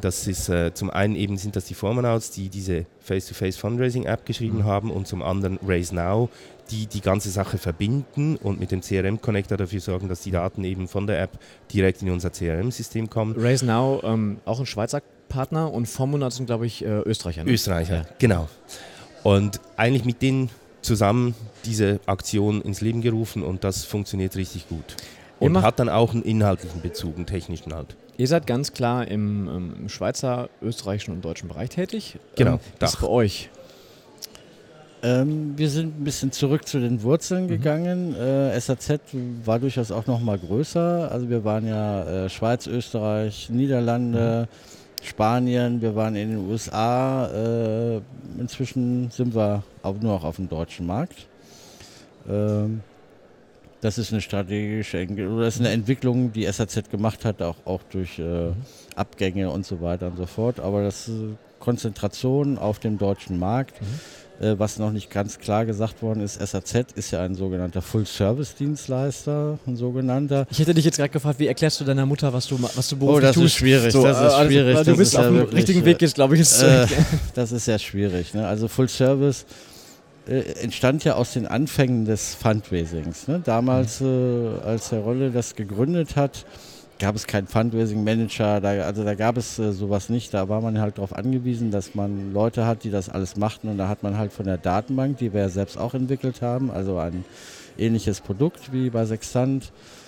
das 0.00 0.26
ist 0.26 0.48
äh, 0.48 0.74
zum 0.74 0.90
einen 0.90 1.16
eben 1.16 1.36
sind 1.38 1.56
das 1.56 1.64
die 1.64 1.74
Formanouts, 1.74 2.30
die 2.30 2.48
diese 2.48 2.84
Face-to-Face 3.00 3.56
Fundraising 3.56 4.04
App 4.04 4.26
geschrieben 4.26 4.58
mhm. 4.58 4.64
haben 4.64 4.90
und 4.90 5.06
zum 5.06 5.22
anderen 5.22 5.58
Raise 5.66 5.94
Now, 5.94 6.28
die 6.70 6.86
die 6.86 7.00
ganze 7.00 7.30
Sache 7.30 7.58
verbinden 7.58 8.36
und 8.36 8.60
mit 8.60 8.70
dem 8.70 8.82
CRM 8.82 9.20
Connector 9.20 9.56
dafür 9.56 9.80
sorgen, 9.80 10.08
dass 10.08 10.20
die 10.20 10.30
Daten 10.30 10.64
eben 10.64 10.88
von 10.88 11.06
der 11.06 11.20
App 11.22 11.38
direkt 11.72 12.02
in 12.02 12.10
unser 12.10 12.30
CRM-System 12.30 13.08
kommen. 13.08 13.34
Raise 13.38 13.64
Now, 13.64 14.00
ähm, 14.04 14.38
auch 14.44 14.60
ein 14.60 14.66
Schweizer 14.66 15.02
Partner 15.28 15.72
und 15.72 15.86
Formanouts 15.86 16.36
sind, 16.36 16.46
glaube 16.46 16.66
ich, 16.66 16.84
äh, 16.84 17.00
Österreicher. 17.00 17.44
Ne? 17.44 17.50
Österreicher, 17.50 17.96
ja. 17.96 18.06
genau. 18.18 18.48
Und 19.22 19.60
eigentlich 19.76 20.04
mit 20.04 20.20
denen 20.20 20.50
zusammen 20.82 21.34
diese 21.64 22.00
Aktion 22.06 22.60
ins 22.60 22.80
Leben 22.80 23.00
gerufen 23.00 23.42
und 23.42 23.64
das 23.64 23.84
funktioniert 23.84 24.36
richtig 24.36 24.68
gut. 24.68 24.96
Und 25.38 25.60
hat 25.62 25.80
dann 25.80 25.88
auch 25.88 26.12
einen 26.12 26.22
inhaltlichen 26.22 26.82
Bezug, 26.82 27.16
einen 27.16 27.26
technischen 27.26 27.74
halt. 27.74 27.96
Ihr 28.18 28.28
seid 28.28 28.46
ganz 28.46 28.72
klar 28.72 29.08
im, 29.08 29.48
ähm, 29.48 29.74
im 29.80 29.88
Schweizer, 29.88 30.48
österreichischen 30.60 31.14
und 31.14 31.24
deutschen 31.24 31.48
Bereich 31.48 31.70
tätig. 31.70 32.18
Genau. 32.36 32.54
Ähm, 32.54 32.60
das 32.78 32.96
bei 32.96 33.06
euch? 33.06 33.48
Ähm, 35.02 35.54
wir 35.56 35.68
sind 35.68 36.00
ein 36.00 36.04
bisschen 36.04 36.30
zurück 36.30 36.66
zu 36.66 36.78
den 36.78 37.02
Wurzeln 37.02 37.44
mhm. 37.44 37.48
gegangen. 37.48 38.14
Äh, 38.14 38.58
SAZ 38.60 39.00
war 39.44 39.58
durchaus 39.58 39.90
auch 39.90 40.06
noch 40.06 40.20
mal 40.20 40.38
größer. 40.38 41.10
Also 41.10 41.28
wir 41.28 41.44
waren 41.44 41.66
ja 41.66 42.26
äh, 42.26 42.28
Schweiz, 42.28 42.66
Österreich, 42.66 43.50
Niederlande, 43.50 44.48
mhm. 44.48 45.04
Spanien, 45.04 45.82
wir 45.82 45.96
waren 45.96 46.14
in 46.14 46.30
den 46.30 46.48
USA. 46.48 47.26
Äh, 47.26 48.00
inzwischen 48.38 49.10
sind 49.10 49.34
wir 49.34 49.64
auch 49.82 49.96
nur 50.00 50.12
noch 50.14 50.24
auf 50.24 50.36
dem 50.36 50.48
deutschen 50.48 50.86
Markt. 50.86 51.26
Ähm, 52.28 52.82
das 53.82 53.98
ist 53.98 54.12
eine 54.12 54.22
strategische 54.22 55.06
oder 55.08 55.44
das 55.44 55.56
ist 55.56 55.60
eine 55.60 55.70
Entwicklung, 55.70 56.32
die 56.32 56.50
SAZ 56.50 56.88
gemacht 56.90 57.24
hat, 57.24 57.42
auch, 57.42 57.56
auch 57.64 57.82
durch 57.90 58.18
äh, 58.18 58.52
Abgänge 58.94 59.50
und 59.50 59.66
so 59.66 59.80
weiter 59.80 60.06
und 60.06 60.16
so 60.16 60.26
fort. 60.26 60.60
Aber 60.60 60.84
das 60.84 61.08
ist 61.08 61.16
Konzentration 61.58 62.58
auf 62.58 62.78
dem 62.78 62.96
deutschen 62.96 63.38
Markt. 63.38 63.80
Mhm. 63.80 64.46
Äh, 64.46 64.58
was 64.58 64.78
noch 64.78 64.92
nicht 64.92 65.10
ganz 65.10 65.38
klar 65.40 65.66
gesagt 65.66 66.00
worden 66.00 66.22
ist, 66.22 66.40
SAZ 66.40 66.92
ist 66.94 67.10
ja 67.10 67.22
ein 67.22 67.34
sogenannter 67.34 67.82
Full-Service-Dienstleister, 67.82 69.58
ein 69.66 69.76
sogenannter. 69.76 70.46
Ich 70.50 70.60
hätte 70.60 70.74
dich 70.74 70.84
jetzt 70.84 70.96
gerade 70.98 71.10
gefragt, 71.10 71.40
wie 71.40 71.48
erklärst 71.48 71.80
du 71.80 71.84
deiner 71.84 72.06
Mutter, 72.06 72.32
was 72.32 72.46
du, 72.46 72.62
was 72.62 72.88
du 72.88 72.96
beruflich 72.96 73.18
Oh, 73.18 73.20
das 73.20 73.34
tust? 73.34 73.46
ist 73.46 73.54
schwierig, 73.54 73.92
so, 73.92 74.04
das 74.04 74.16
ist 74.16 74.32
also, 74.32 74.48
schwierig. 74.48 74.82
Du 74.84 74.96
bist 74.96 75.16
auf 75.16 75.24
ja 75.24 75.30
dem 75.30 75.48
richtigen 75.48 75.84
Weg, 75.84 76.00
ist, 76.02 76.14
glaube 76.14 76.36
ich. 76.36 76.40
Äh, 76.62 76.86
das 77.34 77.50
ist 77.50 77.64
sehr 77.64 77.80
schwierig. 77.80 78.32
Ne? 78.32 78.46
Also 78.46 78.68
Full-Service 78.68 79.42
äh, 79.42 79.71
entstand 80.26 81.04
ja 81.04 81.14
aus 81.14 81.32
den 81.32 81.46
Anfängen 81.46 82.04
des 82.04 82.34
Fundraisings. 82.34 83.28
Ne? 83.28 83.40
Damals, 83.44 84.00
äh, 84.00 84.04
als 84.64 84.92
Herr 84.92 85.00
Rolle 85.00 85.30
das 85.30 85.56
gegründet 85.56 86.16
hat, 86.16 86.46
gab 86.98 87.16
es 87.16 87.26
keinen 87.26 87.48
Fundraising-Manager, 87.48 88.60
da, 88.60 88.70
also 88.82 89.02
da 89.02 89.14
gab 89.14 89.36
es 89.36 89.58
äh, 89.58 89.72
sowas 89.72 90.08
nicht. 90.08 90.32
Da 90.32 90.48
war 90.48 90.60
man 90.60 90.80
halt 90.80 90.98
darauf 90.98 91.12
angewiesen, 91.12 91.70
dass 91.72 91.94
man 91.94 92.32
Leute 92.32 92.66
hat, 92.66 92.84
die 92.84 92.90
das 92.90 93.08
alles 93.08 93.36
machten. 93.36 93.68
Und 93.68 93.78
da 93.78 93.88
hat 93.88 94.02
man 94.04 94.16
halt 94.16 94.32
von 94.32 94.46
der 94.46 94.58
Datenbank, 94.58 95.18
die 95.18 95.32
wir 95.32 95.40
ja 95.40 95.48
selbst 95.48 95.76
auch 95.76 95.94
entwickelt 95.94 96.42
haben, 96.42 96.70
also 96.70 96.98
ein 96.98 97.24
ähnliches 97.76 98.20
Produkt 98.20 98.72
wie 98.72 98.90
bei 98.90 99.04
Sextant, 99.04 99.64
äh, 99.64 100.01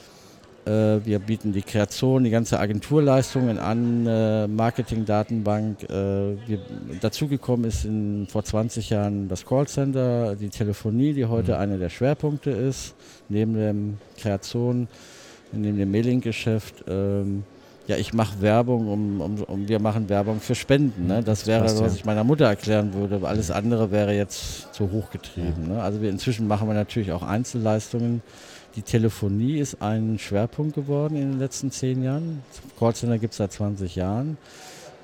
wir 0.66 1.18
bieten 1.18 1.52
die 1.52 1.62
Kreation, 1.62 2.25
die 2.25 2.30
ganze 2.30 2.59
Agenturleistungen 2.59 3.59
an, 3.59 4.06
äh, 4.06 4.47
Marketing-Datenbank. 4.47 5.83
Äh, 5.90 6.59
dazugekommen 7.00 7.66
ist 7.66 7.85
in, 7.85 8.26
vor 8.30 8.44
20 8.44 8.90
Jahren 8.90 9.28
das 9.28 9.44
Callcenter, 9.44 10.37
die 10.37 10.49
Telefonie, 10.49 11.12
die 11.12 11.26
heute 11.26 11.52
mhm. 11.52 11.59
einer 11.59 11.78
der 11.78 11.90
Schwerpunkte 11.90 12.50
ist, 12.50 12.94
neben 13.28 13.54
der 13.54 13.75
Kreation, 14.18 14.88
neben 15.52 15.76
dem 15.76 15.90
Mailing-Geschäft. 15.90 16.85
Ähm, 16.88 17.44
ja, 17.87 17.97
ich 17.97 18.14
mache 18.14 18.40
Werbung, 18.40 18.88
um, 18.88 19.21
um, 19.21 19.42
um, 19.42 19.68
wir 19.68 19.78
machen 19.78 20.09
Werbung 20.09 20.40
für 20.40 20.54
Spenden. 20.54 21.06
Ne? 21.06 21.16
Das, 21.16 21.40
das 21.40 21.47
wäre, 21.47 21.62
passt, 21.62 21.83
was 21.83 21.92
ja. 21.92 21.99
ich 21.99 22.04
meiner 22.06 22.25
Mutter 22.25 22.47
erklären 22.47 22.94
würde. 22.94 23.21
Alles 23.26 23.50
andere 23.50 23.90
wäre 23.90 24.14
jetzt 24.14 24.73
zu 24.73 24.90
hoch 24.90 25.11
getrieben. 25.11 25.68
Ne? 25.68 25.83
Also 25.83 26.00
wir, 26.00 26.09
inzwischen 26.09 26.49
machen 26.49 26.66
wir 26.66 26.75
natürlich 26.75 27.12
auch 27.12 27.23
Einzelleistungen 27.23 28.23
die 28.76 28.83
Telefonie 28.83 29.59
ist 29.59 29.81
ein 29.81 30.19
Schwerpunkt 30.19 30.75
geworden 30.75 31.16
in 31.16 31.33
den 31.33 31.38
letzten 31.38 31.71
zehn 31.71 32.02
Jahren. 32.02 32.43
Callcenter 32.78 33.19
gibt 33.19 33.33
es 33.33 33.38
seit 33.38 33.52
20 33.52 33.95
Jahren, 33.95 34.37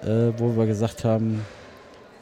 äh, 0.02 0.32
wo 0.38 0.56
wir 0.56 0.66
gesagt 0.66 1.04
haben, 1.04 1.40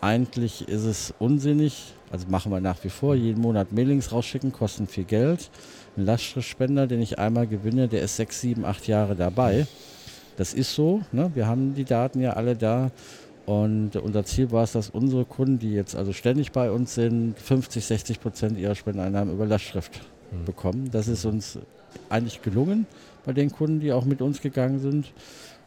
eigentlich 0.01 0.69
ist 0.69 0.85
es 0.85 1.15
unsinnig, 1.19 1.95
also 2.11 2.27
machen 2.29 2.53
wir 2.53 2.61
nach 2.61 2.83
wie 2.85 2.91
vor, 2.91 3.15
jeden 3.15 3.41
Monat 3.41 3.73
Mailings 3.73 4.13
rausschicken, 4.13 4.53
kosten 4.53 4.87
viel 4.87 5.05
Geld. 5.05 5.51
Ein 5.97 6.05
Lastschriftspender, 6.05 6.87
den 6.87 7.01
ich 7.01 7.19
einmal 7.19 7.47
gewinne, 7.47 7.89
der 7.89 8.03
ist 8.03 8.17
sechs, 8.17 8.41
sieben, 8.41 8.65
acht 8.65 8.87
Jahre 8.87 9.17
dabei. 9.17 9.67
Das 10.37 10.55
ist 10.55 10.75
so, 10.75 11.01
ne? 11.11 11.31
wir 11.35 11.47
haben 11.47 11.75
die 11.75 11.85
Daten 11.85 12.21
ja 12.21 12.35
alle 12.35 12.55
da. 12.57 12.91
Und 13.47 13.97
unser 13.97 14.25
Ziel 14.25 14.53
war 14.53 14.65
es, 14.65 14.73
dass 14.73 14.91
unsere 14.91 15.25
Kunden, 15.25 15.59
die 15.59 15.73
jetzt 15.73 15.97
also 15.97 16.13
ständig 16.13 16.53
bei 16.53 16.71
uns 16.71 16.95
sind, 16.95 17.39
50, 17.39 17.85
60 17.85 18.21
Prozent 18.21 18.59
ihrer 18.59 18.75
Spendeneinnahmen 18.75 19.33
über 19.33 19.47
Lastschrift. 19.47 20.03
Bekommen. 20.45 20.91
Das 20.91 21.09
ist 21.09 21.25
uns 21.25 21.59
eigentlich 22.09 22.43
gelungen 22.43 22.87
bei 23.25 23.33
den 23.33 23.51
Kunden, 23.51 23.81
die 23.81 23.93
auch 23.93 24.05
mit 24.05 24.23
uns 24.23 24.41
gegangen 24.41 24.79
sind. 24.81 25.13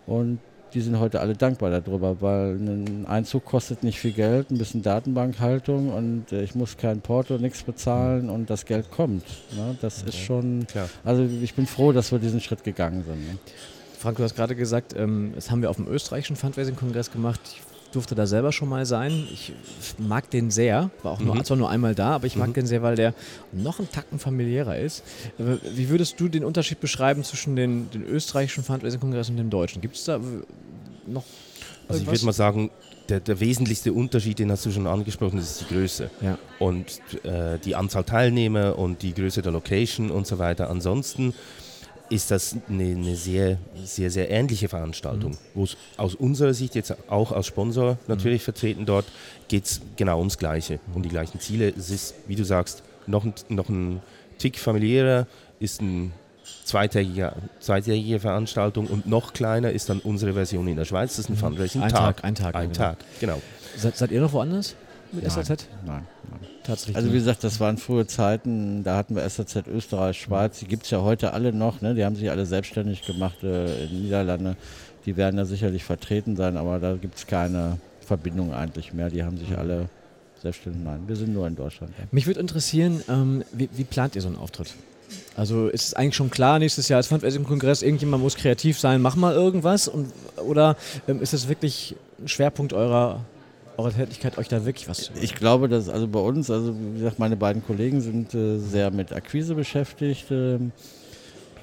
Und 0.08 0.40
die 0.74 0.82
sind 0.82 1.00
heute 1.00 1.20
alle 1.20 1.34
dankbar 1.34 1.70
darüber, 1.70 2.22
weil 2.22 2.56
ein 2.56 3.06
Einzug 3.06 3.46
kostet 3.46 3.84
nicht 3.84 4.00
viel 4.00 4.14
Geld, 4.14 4.52
ein 4.52 4.58
bisschen 4.58 4.82
Datenbankhaltung 4.82 5.90
und 5.90 6.32
äh, 6.32 6.44
ich 6.44 6.56
muss 6.56 6.78
kein 6.78 7.02
Porto, 7.02 7.38
nichts 7.38 7.64
bezahlen 7.64 8.30
und 8.30 8.50
das 8.50 8.66
Geld 8.66 8.90
kommt. 8.90 9.26
Ne? 9.56 9.78
Das 9.82 10.00
okay. 10.00 10.10
ist 10.10 10.18
schon, 10.18 10.66
Klar. 10.68 10.90
also 11.04 11.24
ich 11.24 11.54
bin 11.56 11.68
froh, 11.68 11.92
dass 11.92 12.12
wir 12.12 12.20
diesen 12.20 12.40
Schritt 12.40 12.64
gegangen 12.64 13.04
sind. 13.04 13.20
Ne? 13.20 13.38
Frank, 14.00 14.18
du 14.18 14.24
hast 14.24 14.36
gerade 14.36 14.56
gesagt, 14.56 14.96
ähm, 14.98 15.34
das 15.36 15.52
haben 15.52 15.62
wir 15.62 15.70
auf 15.70 15.76
dem 15.76 15.88
österreichischen 15.88 16.36
Fundraising-Kongress 16.36 17.12
gemacht. 17.12 17.42
Ich 17.46 17.62
durfte 17.92 18.16
da 18.16 18.26
selber 18.26 18.52
schon 18.52 18.70
mal 18.70 18.86
sein. 18.86 19.28
Ich 19.34 19.54
mag 19.98 20.30
den 20.30 20.52
sehr, 20.52 20.90
war 21.04 21.14
auch 21.14 21.20
nur, 21.20 21.36
mhm. 21.36 21.44
zwar 21.44 21.58
nur 21.58 21.70
einmal 21.70 21.96
da, 21.96 22.12
aber 22.12 22.28
ich 22.28 22.36
mag 22.36 22.50
mhm. 22.50 22.54
den 22.54 22.68
sehr, 22.68 22.82
weil 22.82 22.96
der 22.96 23.14
noch 23.52 23.80
einen 23.80 23.92
Tacken 23.92 24.20
familiärer 24.20 24.78
ist. 24.78 25.04
Wie 25.38 25.90
würdest 25.90 26.20
du 26.20 26.28
den 26.28 26.44
Unterschied 26.44 26.80
beschreiben 26.80 27.24
zwischen 27.24 27.56
den, 27.56 27.90
den 27.92 28.04
österreichischen 28.04 28.64
Fundraising-Kongress 28.64 29.30
und 29.30 29.38
dem 29.38 29.50
deutschen? 29.50 29.82
Gibt 29.82 29.96
es 29.96 30.06
da 30.06 30.20
noch 31.08 31.24
also 31.88 32.04
ich 32.04 32.08
würde 32.08 32.26
mal 32.26 32.34
sagen, 32.34 32.72
der, 33.10 33.20
der, 33.20 33.40
wesentlichste 33.40 33.92
Unterschied, 33.92 34.40
den 34.40 34.52
hast 34.52 34.66
du 34.66 34.72
schon 34.72 34.88
angesprochen, 34.88 35.40
ist 35.40 35.62
die 35.62 35.74
Größe. 35.74 36.10
Ja. 36.22 36.38
Und 36.60 37.02
äh, 37.24 37.60
die 37.60 37.76
Anzahl 37.76 38.04
Teilnehmer 38.04 38.78
und 38.78 39.02
die 39.02 39.14
Größe 39.14 39.42
der 39.42 39.52
Location 39.52 40.12
und 40.12 40.28
so 40.28 40.40
weiter. 40.40 40.70
Ansonsten 40.70 41.34
ist 42.12 42.30
das 42.30 42.56
eine, 42.68 42.84
eine, 42.84 43.16
sehr, 43.16 43.58
sehr, 43.84 44.12
sehr 44.12 44.30
ähnliche 44.30 44.68
Veranstaltung, 44.68 45.32
mhm. 45.32 45.38
wo 45.54 45.64
es 45.64 45.78
aus 45.96 46.14
unserer 46.14 46.54
Sicht 46.54 46.76
jetzt 46.76 46.94
auch 47.10 47.32
als 47.32 47.48
Sponsor 47.48 47.98
natürlich 48.08 48.42
mhm. 48.42 48.46
vertreten 48.46 48.86
dort, 48.86 49.06
geht 49.48 49.66
es 49.66 49.82
genau 49.96 50.20
ums 50.20 50.38
Gleiche, 50.38 50.80
um 50.94 51.02
die 51.02 51.10
gleichen 51.10 51.40
Ziele. 51.40 51.70
Es 51.70 51.90
ist, 51.90 52.16
wie 52.28 52.36
du 52.36 52.44
sagst, 52.44 52.84
noch 53.08 53.24
ein, 53.24 53.34
noch 53.48 53.70
ein 53.70 54.02
Tick 54.38 54.60
familiärer, 54.60 55.26
ist 55.60 55.80
eine 55.80 56.12
zweitägige, 56.66 57.34
zweitägige 57.60 58.20
Veranstaltung 58.20 58.88
und 58.88 59.08
noch 59.08 59.32
kleiner 59.32 59.72
ist 59.72 59.90
dann 59.90 60.00
unsere 60.00 60.34
Version 60.34 60.68
in 60.68 60.76
der 60.76 60.86
Schweiz. 60.86 61.16
Das 61.16 61.20
ist 61.20 61.30
ein 61.30 61.36
mhm. 61.36 61.40
Fundraising-Tag. 61.40 61.94
Ein 61.94 61.94
Tag, 61.94 62.24
ein 62.24 62.36
Tag. 62.36 62.56
Ein 62.56 62.74
Tag, 62.74 62.98
genau. 63.22 63.42
Seid, 63.78 63.96
seid 63.96 64.12
ihr 64.12 64.20
noch 64.20 64.34
woanders 64.34 64.76
mit 65.14 65.24
nein, 65.24 65.32
SAZ? 65.32 65.68
Nein, 65.86 66.06
nein. 66.30 66.51
Tatsächlich. 66.64 66.96
Also 66.96 67.10
wie 67.10 67.16
gesagt, 67.16 67.44
das 67.44 67.60
waren 67.60 67.78
frühe 67.78 68.06
Zeiten, 68.06 68.84
da 68.84 68.96
hatten 68.96 69.16
wir 69.16 69.28
SAZ 69.28 69.68
Österreich, 69.68 70.22
Schweiz, 70.22 70.60
die 70.60 70.68
gibt 70.68 70.84
es 70.84 70.92
ja 70.92 71.02
heute 71.02 71.34
alle 71.34 71.54
noch, 71.54 71.82
ne? 71.82 71.96
die 71.96 72.06
haben 72.06 72.16
sich 72.16 72.30
alle 72.30 72.46
selbstständig 72.46 73.02
gemacht 73.04 73.44
äh, 73.44 73.84
in 73.84 73.90
den 73.90 74.04
Niederlanden. 74.04 74.56
Die 75.06 75.18
werden 75.18 75.38
da 75.38 75.46
sicherlich 75.46 75.84
vertreten 75.84 76.36
sein, 76.36 76.58
aber 76.58 76.80
da 76.80 76.94
gibt 76.94 77.18
es 77.18 77.26
keine 77.26 77.78
Verbindung 78.06 78.54
eigentlich 78.54 78.94
mehr. 78.94 79.10
Die 79.10 79.24
haben 79.24 79.38
sich 79.38 79.58
alle 79.58 79.90
selbstständig. 80.42 80.84
Nein, 80.84 81.04
wir 81.08 81.16
sind 81.16 81.34
nur 81.34 81.48
in 81.48 81.56
Deutschland. 81.56 81.94
Ja. 81.98 82.06
Mich 82.12 82.28
würde 82.28 82.40
interessieren, 82.40 83.04
ähm, 83.10 83.44
wie, 83.52 83.70
wie 83.74 83.84
plant 83.84 84.16
ihr 84.16 84.22
so 84.22 84.28
einen 84.28 84.38
Auftritt? 84.38 84.76
Also 85.36 85.68
ist 85.68 85.88
es 85.88 85.94
eigentlich 85.94 86.16
schon 86.16 86.30
klar, 86.30 86.60
nächstes 86.60 86.88
Jahr 86.88 86.98
als 86.98 87.08
Fundraising-Kongress, 87.08 87.82
irgendjemand 87.82 88.24
muss 88.24 88.36
kreativ 88.36 88.80
sein, 88.80 89.02
mach 89.02 89.16
mal 89.16 89.34
irgendwas? 89.34 89.88
Und, 89.88 90.12
oder 90.38 90.78
ähm, 91.08 91.22
ist 91.22 91.34
es 91.34 91.48
wirklich 91.48 91.96
ein 92.20 92.28
Schwerpunkt 92.28 92.74
eurer 92.74 93.22
eure 93.82 93.94
Tätigkeit 93.94 94.38
euch 94.38 94.48
da 94.48 94.66
wirklich 94.66 94.88
was 94.88 95.12
Ich 95.22 95.36
glaube, 95.36 95.68
dass 95.68 95.90
also 95.90 96.08
bei 96.08 96.20
uns, 96.20 96.50
also 96.50 96.76
wie 96.76 97.00
gesagt, 97.00 97.20
meine 97.20 97.36
beiden 97.36 97.66
Kollegen 97.66 98.02
sind 98.02 98.34
äh, 98.34 98.58
sehr 98.58 98.92
mit 98.92 99.12
Akquise 99.12 99.56
beschäftigt. 99.56 100.26
Ähm, 100.32 100.72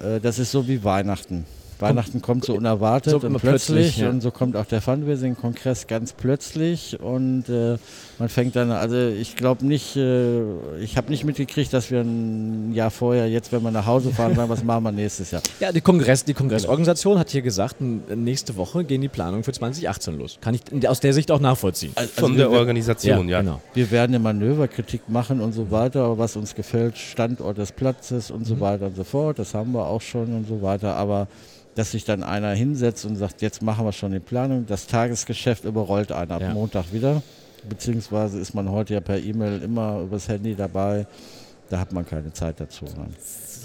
äh, 0.00 0.20
das 0.20 0.38
ist 0.38 0.50
so 0.50 0.68
wie 0.68 0.85
Weihnachten. 0.85 1.46
Weihnachten 1.80 2.22
kommt 2.22 2.44
so 2.44 2.54
unerwartet 2.54 3.20
so 3.20 3.26
und 3.26 3.38
plötzlich, 3.38 3.76
plötzlich 3.76 3.98
ja. 3.98 4.10
und 4.10 4.20
so 4.20 4.30
kommt 4.30 4.56
auch 4.56 4.66
der 4.66 4.80
Fundraising-Kongress 4.80 5.86
ganz 5.86 6.12
plötzlich 6.12 6.98
und 7.00 7.48
äh, 7.48 7.76
man 8.18 8.28
fängt 8.28 8.56
dann, 8.56 8.70
also 8.70 8.96
ich 8.96 9.36
glaube 9.36 9.66
nicht, 9.66 9.96
äh, 9.96 10.42
ich 10.80 10.96
habe 10.96 11.10
nicht 11.10 11.24
mitgekriegt, 11.24 11.72
dass 11.72 11.90
wir 11.90 12.00
ein 12.00 12.72
Jahr 12.72 12.90
vorher, 12.90 13.28
jetzt 13.28 13.52
wenn 13.52 13.62
wir 13.62 13.70
nach 13.70 13.86
Hause 13.86 14.10
fahren, 14.10 14.34
sagen, 14.34 14.50
was 14.50 14.64
machen 14.64 14.84
wir 14.84 14.92
nächstes 14.92 15.30
Jahr. 15.30 15.42
Ja, 15.60 15.72
die 15.72 15.80
Kongress, 15.80 16.24
die 16.24 16.34
Kongressorganisation 16.34 17.18
hat 17.18 17.30
hier 17.30 17.42
gesagt, 17.42 17.76
nächste 17.80 18.56
Woche 18.56 18.84
gehen 18.84 19.00
die 19.00 19.08
Planungen 19.08 19.44
für 19.44 19.52
2018 19.52 20.18
los. 20.18 20.38
Kann 20.40 20.54
ich 20.54 20.88
aus 20.88 21.00
der 21.00 21.12
Sicht 21.12 21.30
auch 21.30 21.40
nachvollziehen. 21.40 21.92
Also 21.94 22.12
Von 22.14 22.36
der 22.36 22.50
Organisation, 22.50 23.28
ja, 23.28 23.38
ja. 23.38 23.42
Genau. 23.42 23.60
Wir 23.74 23.90
werden 23.90 24.14
eine 24.14 24.18
Manöverkritik 24.18 25.08
machen 25.08 25.40
und 25.40 25.52
so 25.52 25.70
weiter, 25.70 26.18
was 26.18 26.36
uns 26.36 26.54
gefällt, 26.54 26.96
Standort 26.96 27.58
des 27.58 27.72
Platzes 27.72 28.30
und 28.30 28.46
so 28.46 28.56
mhm. 28.56 28.60
weiter 28.60 28.86
und 28.86 28.96
so 28.96 29.04
fort, 29.04 29.38
das 29.38 29.54
haben 29.54 29.72
wir 29.72 29.86
auch 29.86 30.00
schon 30.00 30.34
und 30.34 30.48
so 30.48 30.62
weiter, 30.62 30.96
aber 30.96 31.28
dass 31.78 31.92
sich 31.92 32.04
dann 32.04 32.24
einer 32.24 32.50
hinsetzt 32.50 33.04
und 33.04 33.14
sagt, 33.14 33.40
jetzt 33.40 33.62
machen 33.62 33.84
wir 33.84 33.92
schon 33.92 34.10
die 34.10 34.18
Planung. 34.18 34.66
Das 34.66 34.88
Tagesgeschäft 34.88 35.64
überrollt 35.64 36.10
einen 36.10 36.32
ab 36.32 36.42
ja. 36.42 36.52
Montag 36.52 36.92
wieder. 36.92 37.22
Beziehungsweise 37.68 38.40
ist 38.40 38.52
man 38.52 38.68
heute 38.68 38.94
ja 38.94 39.00
per 39.00 39.22
E-Mail 39.22 39.62
immer 39.62 40.00
übers 40.00 40.26
Handy 40.26 40.56
dabei. 40.56 41.06
Da 41.70 41.78
hat 41.78 41.92
man 41.92 42.04
keine 42.04 42.32
Zeit 42.32 42.58
dazu. 42.58 42.84
Nein. 42.96 43.14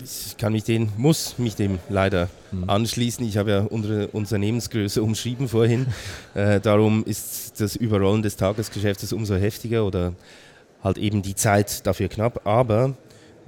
Ich 0.03 0.37
kann 0.37 0.53
mich 0.53 0.63
den, 0.63 0.91
muss 0.95 1.39
mich 1.39 1.55
dem 1.55 1.79
leider 1.89 2.29
mhm. 2.51 2.69
anschließen. 2.69 3.25
Ich 3.25 3.37
habe 3.37 3.49
ja 3.49 3.59
unsere 3.61 4.09
Unternehmensgröße 4.09 5.01
umschrieben 5.03 5.47
vorhin. 5.47 5.87
äh, 6.35 6.59
darum 6.59 7.03
ist 7.05 7.59
das 7.61 7.75
Überrollen 7.75 8.21
des 8.21 8.35
Tagesgeschäftes 8.35 9.11
umso 9.11 9.33
heftiger 9.35 9.87
oder 9.87 10.13
halt 10.83 10.99
eben 10.99 11.23
die 11.23 11.33
Zeit 11.33 11.87
dafür 11.87 12.09
knapp. 12.09 12.45
Aber 12.45 12.93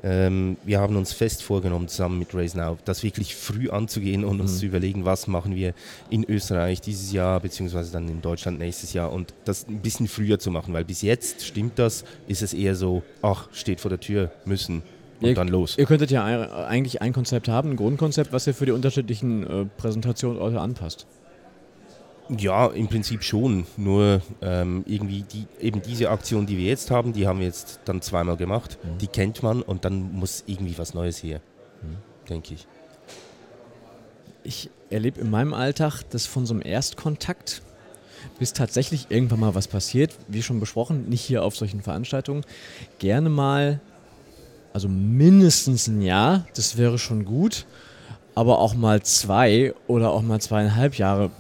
ähm, 0.04 0.58
wir 0.64 0.80
haben 0.80 0.96
uns 0.96 1.14
fest 1.14 1.44
vorgenommen, 1.44 1.88
zusammen 1.88 2.20
mit 2.20 2.34
Raise 2.34 2.58
Now, 2.58 2.78
das 2.86 3.04
wirklich 3.04 3.36
früh 3.36 3.70
anzugehen 3.70 4.24
und 4.24 4.42
uns 4.42 4.54
mhm. 4.54 4.58
zu 4.58 4.66
überlegen, 4.66 5.06
was 5.06 5.28
machen 5.28 5.56
wir 5.56 5.74
in 6.10 6.24
Österreich 6.24 6.82
dieses 6.82 7.12
Jahr, 7.12 7.40
beziehungsweise 7.40 7.92
dann 7.92 8.08
in 8.08 8.22
Deutschland 8.22 8.60
nächstes 8.60 8.94
Jahr 8.94 9.12
und 9.12 9.34
das 9.46 9.68
ein 9.68 9.80
bisschen 9.80 10.08
früher 10.08 10.40
zu 10.40 10.52
machen, 10.52 10.74
weil 10.74 10.86
bis 10.86 11.02
jetzt 11.02 11.46
stimmt 11.46 11.80
das, 11.80 12.04
ist 12.28 12.42
es 12.42 12.54
eher 12.54 12.76
so, 12.76 13.04
ach, 13.22 13.48
steht 13.52 13.80
vor 13.80 13.90
der 13.90 14.00
Tür, 14.00 14.32
müssen, 14.46 14.84
und 15.22 15.30
ihr, 15.30 15.36
dann 15.36 15.48
los. 15.48 15.78
Ihr 15.78 15.86
könntet 15.86 16.12
ja 16.12 16.26
eigentlich 16.68 17.02
ein 17.02 17.14
Konzept 17.14 17.48
haben, 17.48 17.72
ein 17.72 17.76
Grundkonzept, 17.78 18.34
was 18.34 18.48
ihr 18.48 18.54
für 18.54 18.66
die 18.66 18.72
unterschiedlichen 18.72 19.44
äh, 19.44 19.66
Präsentationsorte 19.78 20.60
anpasst. 20.60 21.08
Ja, 22.30 22.68
im 22.68 22.88
Prinzip 22.88 23.24
schon. 23.24 23.66
Nur 23.78 24.22
ähm, 24.42 24.84
irgendwie 24.88 25.24
die, 25.24 25.46
eben 25.60 25.82
diese 25.82 26.10
Aktion, 26.10 26.46
die 26.46 26.58
wir 26.58 26.66
jetzt 26.66 26.90
haben, 26.90 27.14
die 27.14 27.28
haben 27.28 27.40
wir 27.40 27.46
jetzt 27.46 27.82
dann 27.86 28.02
zweimal 28.02 28.38
gemacht. 28.38 28.78
Mhm. 28.84 28.98
Die 28.98 29.08
kennt 29.08 29.44
man 29.44 29.62
und 29.62 29.86
dann 29.86 30.14
muss 30.14 30.44
irgendwie 30.48 30.78
was 30.78 30.94
Neues 30.94 31.22
her, 31.22 31.40
mhm. 31.82 31.98
denke 32.28 32.56
ich. 32.56 32.68
Ich 34.44 34.70
erlebe 34.90 35.22
in 35.22 35.30
meinem 35.30 35.54
Alltag, 35.54 36.04
dass 36.10 36.26
von 36.26 36.46
so 36.46 36.54
einem 36.54 36.64
Erstkontakt 36.64 37.62
bis 38.40 38.54
tatsächlich 38.54 39.08
irgendwann 39.10 39.40
mal 39.40 39.56
was 39.56 39.68
passiert, 39.68 40.16
wie 40.28 40.42
schon 40.42 40.60
besprochen, 40.60 41.08
nicht 41.10 41.22
hier 41.22 41.44
auf 41.44 41.56
solchen 41.56 41.82
Veranstaltungen, 41.82 42.44
gerne 43.00 43.30
mal, 43.30 43.80
also 44.74 44.88
mindestens 44.88 45.88
ein 45.88 46.02
Jahr, 46.02 46.46
das 46.56 46.78
wäre 46.78 46.98
schon 46.98 47.26
gut, 47.26 47.66
aber 48.34 48.60
auch 48.60 48.74
mal 48.74 49.02
zwei 49.04 49.74
oder 49.88 50.12
auch 50.12 50.22
mal 50.22 50.42
zweieinhalb 50.42 50.96
Jahre 50.96 51.32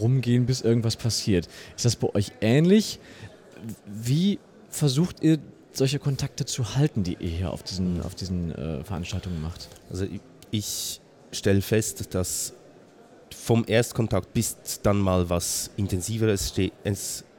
rumgehen, 0.00 0.46
bis 0.46 0.60
irgendwas 0.60 0.96
passiert. 0.96 1.48
Ist 1.76 1.84
das 1.84 1.96
bei 1.96 2.14
euch 2.14 2.32
ähnlich? 2.40 2.98
Wie 3.86 4.38
versucht 4.68 5.22
ihr 5.22 5.38
solche 5.72 5.98
Kontakte 5.98 6.44
zu 6.44 6.76
halten, 6.76 7.02
die 7.02 7.16
ihr 7.20 7.30
hier 7.30 7.50
auf 7.50 7.62
diesen, 7.62 8.02
auf 8.02 8.14
diesen 8.14 8.52
äh, 8.52 8.84
Veranstaltungen 8.84 9.40
macht? 9.40 9.68
Also 9.90 10.06
ich 10.50 11.00
stelle 11.32 11.62
fest, 11.62 12.14
dass 12.14 12.54
vom 13.34 13.64
Erstkontakt 13.66 14.32
bis 14.32 14.56
dann 14.82 14.98
mal 14.98 15.28
was 15.28 15.70
Intensiveres 15.76 16.54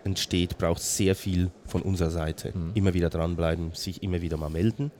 entsteht, 0.04 0.58
braucht 0.58 0.82
sehr 0.82 1.16
viel 1.16 1.50
von 1.66 1.82
unserer 1.82 2.12
Seite. 2.12 2.52
Mhm. 2.56 2.72
Immer 2.76 2.94
wieder 2.94 3.10
dranbleiben, 3.10 3.72
sich 3.74 4.04
immer 4.04 4.22
wieder 4.22 4.38
mal 4.38 4.50
melden. 4.50 4.92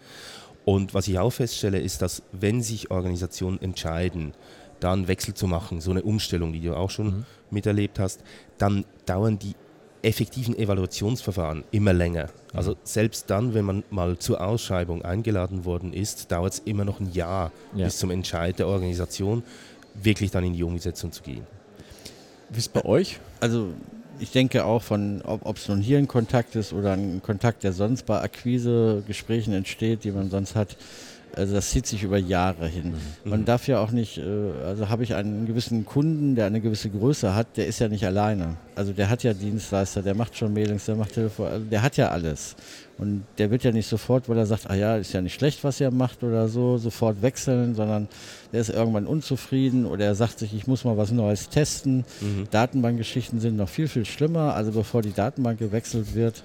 Und 0.66 0.96
was 0.96 1.08
ich 1.08 1.20
auch 1.20 1.30
feststelle, 1.30 1.80
ist, 1.80 2.02
dass 2.02 2.24
wenn 2.32 2.64
sich 2.64 2.90
Organisationen 2.90 3.62
entscheiden, 3.62 4.34
da 4.86 4.94
einen 4.94 5.08
Wechsel 5.08 5.34
zu 5.34 5.48
machen, 5.48 5.82
so 5.82 5.90
eine 5.90 6.04
Umstellung, 6.04 6.54
die 6.54 6.62
du 6.62 6.76
auch 6.76 6.92
schon 6.92 7.08
mhm. 7.08 7.26
miterlebt 7.50 7.98
hast, 7.98 8.22
dann 8.60 8.86
dauern 9.08 9.40
die 9.40 9.56
effektiven 10.04 10.56
Evaluationsverfahren 10.56 11.64
immer 11.72 11.92
länger. 11.92 12.30
Also 12.54 12.74
mhm. 12.74 12.78
selbst 12.84 13.32
dann, 13.32 13.56
wenn 13.56 13.66
man 13.66 13.84
mal 13.90 14.20
zur 14.20 14.42
Ausschreibung 14.42 15.04
eingeladen 15.04 15.66
worden 15.66 15.92
ist, 15.92 16.32
dauert 16.32 16.54
es 16.54 16.60
immer 16.60 16.86
noch 16.86 17.00
ein 17.00 17.12
Jahr 17.12 17.52
ja. 17.74 17.86
bis 17.86 17.98
zum 17.98 18.12
Entscheid 18.12 18.60
der 18.60 18.68
Organisation, 18.68 19.42
wirklich 19.96 20.30
dann 20.30 20.44
in 20.44 20.54
die 20.54 20.64
Umsetzung 20.64 21.12
zu 21.12 21.24
gehen. 21.24 21.48
Wie 22.52 22.60
ist 22.60 22.72
bei 22.72 22.86
euch? 22.86 23.20
Also 23.40 23.70
ich 24.20 24.32
denke 24.32 24.66
auch 24.66 24.84
von, 24.84 25.24
ob 25.24 25.58
es 25.58 25.68
nun 25.68 25.82
hier 25.82 25.98
ein 25.98 26.08
Kontakt 26.08 26.56
ist 26.56 26.74
oder 26.74 26.94
ein 26.94 27.24
Kontakt, 27.24 27.64
der 27.64 27.74
sonst 27.74 28.06
bei 28.06 28.22
Akquise-Gesprächen 28.22 29.54
entsteht, 29.54 30.04
die 30.04 30.12
man 30.12 30.30
sonst 30.30 30.56
hat, 30.56 30.78
also 31.36 31.54
das 31.54 31.70
zieht 31.70 31.86
sich 31.86 32.04
über 32.04 32.18
Jahre 32.18 32.68
hin. 32.68 32.94
Mhm. 33.24 33.30
Man 33.30 33.46
darf 33.46 33.68
ja 33.68 33.80
auch 33.80 33.92
nicht, 33.92 34.18
äh, 34.18 34.24
also 34.66 34.90
habe 34.90 35.04
ich 35.04 35.16
einen 35.16 35.46
gewissen 35.46 35.86
Kunden, 35.86 36.36
der 36.36 36.46
eine 36.46 36.62
gewisse 36.62 36.90
Größe 36.90 37.36
hat, 37.36 37.58
der 37.58 37.68
ist 37.68 37.80
ja 37.80 37.88
nicht 37.88 38.06
alleine. 38.06 38.56
Also 38.76 38.94
der 38.94 39.10
hat 39.10 39.24
ja 39.24 39.34
Dienstleister, 39.34 40.02
der 40.02 40.16
macht 40.16 40.38
schon 40.38 40.54
Mailings, 40.54 40.86
der 40.86 40.96
macht 40.96 41.14
Telefon, 41.14 41.48
also 41.48 41.66
der 41.66 41.82
hat 41.82 41.98
ja 41.98 42.10
alles. 42.10 42.56
Und 42.98 43.26
der 43.38 43.52
wird 43.52 43.64
ja 43.64 43.72
nicht 43.72 43.88
sofort, 43.88 44.30
weil 44.30 44.38
er 44.38 44.46
sagt, 44.46 44.70
ah 44.70 44.76
ja, 44.76 44.96
ist 44.96 45.12
ja 45.12 45.22
nicht 45.22 45.34
schlecht, 45.34 45.64
was 45.66 45.82
er 45.82 45.92
macht 45.92 46.24
oder 46.24 46.48
so, 46.48 46.78
sofort 46.78 47.22
wechseln, 47.22 47.76
sondern 47.76 48.08
der 48.54 48.62
ist 48.62 48.70
irgendwann 48.70 49.06
unzufrieden 49.06 49.86
oder 49.86 50.06
er 50.06 50.16
sagt 50.16 50.40
sich, 50.40 50.54
ich 50.54 50.68
muss 50.68 50.86
mal 50.86 50.96
was 50.96 51.12
Neues 51.12 51.50
testen. 51.50 52.06
Mhm. 52.22 52.48
Datenbankgeschichten 52.52 53.42
sind 53.42 53.58
noch 53.58 53.68
viel, 53.68 53.90
viel 53.90 54.06
schlimmer. 54.06 54.54
Also 54.54 54.72
bevor 54.72 55.02
die 55.02 55.12
Datenbank 55.12 55.60
gewechselt 55.60 56.16
wird, 56.16 56.42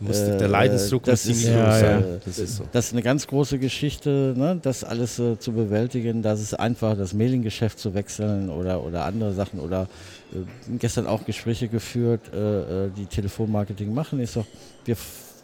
musste, 0.00 0.36
der 0.36 0.48
Leidensdruck 0.48 1.04
das 1.04 1.26
muss 1.26 1.38
ziemlich 1.38 1.56
groß 1.56 1.80
sein. 1.80 2.04
Das 2.24 2.38
ist, 2.38 2.56
so. 2.56 2.64
das 2.72 2.86
ist 2.86 2.92
eine 2.92 3.02
ganz 3.02 3.26
große 3.26 3.58
Geschichte, 3.58 4.34
ne? 4.36 4.58
das 4.60 4.84
alles 4.84 5.18
äh, 5.18 5.38
zu 5.38 5.52
bewältigen. 5.52 6.22
Das 6.22 6.40
ist 6.40 6.54
einfach, 6.54 6.96
das 6.96 7.12
Mailinggeschäft 7.12 7.78
zu 7.78 7.94
wechseln 7.94 8.50
oder, 8.50 8.82
oder 8.84 9.04
andere 9.04 9.32
Sachen. 9.32 9.60
Oder 9.60 9.88
äh, 10.32 10.38
gestern 10.78 11.06
auch 11.06 11.24
Gespräche 11.24 11.68
geführt, 11.68 12.20
äh, 12.32 12.86
äh 12.86 12.90
die 12.96 13.06
Telefonmarketing 13.06 13.92
machen. 13.92 14.20
Ich 14.20 14.30
sage, 14.30 14.46
wir 14.84 14.96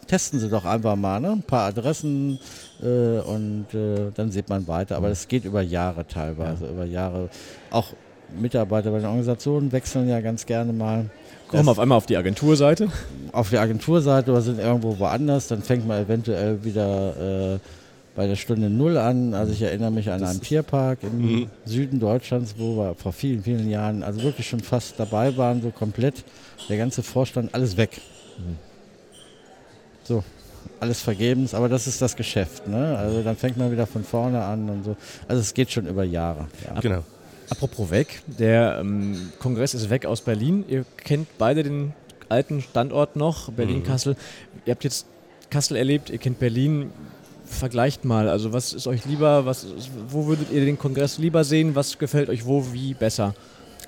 testen 0.07 0.39
sie 0.39 0.49
doch 0.49 0.65
einfach 0.65 0.95
mal, 0.95 1.19
ne? 1.19 1.31
ein 1.31 1.43
paar 1.43 1.67
Adressen 1.67 2.39
äh, 2.81 3.19
und 3.19 3.67
äh, 3.73 4.11
dann 4.13 4.31
sieht 4.31 4.49
man 4.49 4.67
weiter. 4.67 4.95
Aber 4.97 5.09
das 5.09 5.27
geht 5.27 5.45
über 5.45 5.61
Jahre 5.61 6.07
teilweise, 6.07 6.65
ja. 6.65 6.71
über 6.71 6.85
Jahre. 6.85 7.29
Auch 7.69 7.93
Mitarbeiter 8.39 8.91
bei 8.91 8.97
den 8.97 9.05
Organisationen 9.05 9.71
wechseln 9.71 10.09
ja 10.09 10.19
ganz 10.21 10.45
gerne 10.45 10.73
mal. 10.73 11.09
Kommen 11.47 11.69
auf 11.69 11.79
einmal 11.79 11.97
auf 11.97 12.05
die 12.05 12.17
Agenturseite? 12.17 12.89
Auf 13.31 13.49
die 13.49 13.57
Agenturseite 13.57 14.31
oder 14.31 14.41
sind 14.41 14.59
irgendwo 14.59 14.99
woanders, 14.99 15.47
dann 15.47 15.61
fängt 15.61 15.87
man 15.87 16.03
eventuell 16.03 16.63
wieder 16.63 17.55
äh, 17.55 17.59
bei 18.15 18.27
der 18.27 18.35
Stunde 18.35 18.69
Null 18.69 18.97
an. 18.97 19.33
Also 19.33 19.53
ich 19.53 19.61
erinnere 19.61 19.91
mich 19.91 20.09
an 20.09 20.19
das 20.21 20.31
einen 20.31 20.41
Tierpark 20.41 21.03
im 21.03 21.21
mhm. 21.21 21.49
Süden 21.65 21.99
Deutschlands, 21.99 22.55
wo 22.57 22.75
wir 22.77 22.95
vor 22.95 23.13
vielen, 23.13 23.43
vielen 23.43 23.69
Jahren 23.69 24.03
also 24.03 24.23
wirklich 24.23 24.47
schon 24.47 24.59
fast 24.59 24.99
dabei 24.99 25.37
waren, 25.37 25.61
so 25.61 25.69
komplett 25.69 26.25
der 26.67 26.77
ganze 26.77 27.03
Vorstand, 27.03 27.53
alles 27.53 27.77
weg. 27.77 28.01
Mhm. 28.39 28.57
So, 30.03 30.23
alles 30.79 31.01
vergebens, 31.01 31.53
aber 31.53 31.69
das 31.69 31.87
ist 31.87 32.01
das 32.01 32.15
Geschäft. 32.15 32.67
Ne? 32.67 32.97
Also 32.97 33.21
dann 33.21 33.35
fängt 33.35 33.57
man 33.57 33.71
wieder 33.71 33.87
von 33.87 34.03
vorne 34.03 34.43
an 34.43 34.69
und 34.69 34.83
so. 34.83 34.97
Also 35.27 35.41
es 35.41 35.53
geht 35.53 35.71
schon 35.71 35.87
über 35.87 36.03
Jahre. 36.03 36.47
Ja. 36.65 36.79
Genau. 36.79 37.03
Apropos 37.49 37.89
weg, 37.91 38.21
der 38.27 38.79
ähm, 38.81 39.31
Kongress 39.39 39.73
ist 39.73 39.89
weg 39.89 40.05
aus 40.05 40.21
Berlin. 40.21 40.65
Ihr 40.67 40.85
kennt 40.97 41.27
beide 41.37 41.63
den 41.63 41.93
alten 42.29 42.61
Standort 42.61 43.15
noch, 43.15 43.51
Berlin-Kassel. 43.51 44.13
Mhm. 44.13 44.61
Ihr 44.65 44.71
habt 44.71 44.83
jetzt 44.83 45.05
Kassel 45.49 45.77
erlebt, 45.77 46.09
ihr 46.09 46.17
kennt 46.17 46.39
Berlin. 46.39 46.91
Vergleicht 47.45 48.03
mal, 48.03 48.27
also 48.27 48.51
was 48.51 48.73
ist 48.73 48.87
euch 48.87 49.05
lieber, 49.05 49.45
was, 49.45 49.67
wo 50.09 50.25
würdet 50.25 50.51
ihr 50.51 50.65
den 50.65 50.77
Kongress 50.77 51.17
lieber 51.17 51.45
sehen, 51.45 51.75
was 51.75 51.97
gefällt 51.97 52.27
euch 52.27 52.45
wo, 52.45 52.73
wie 52.73 52.93
besser? 52.93 53.33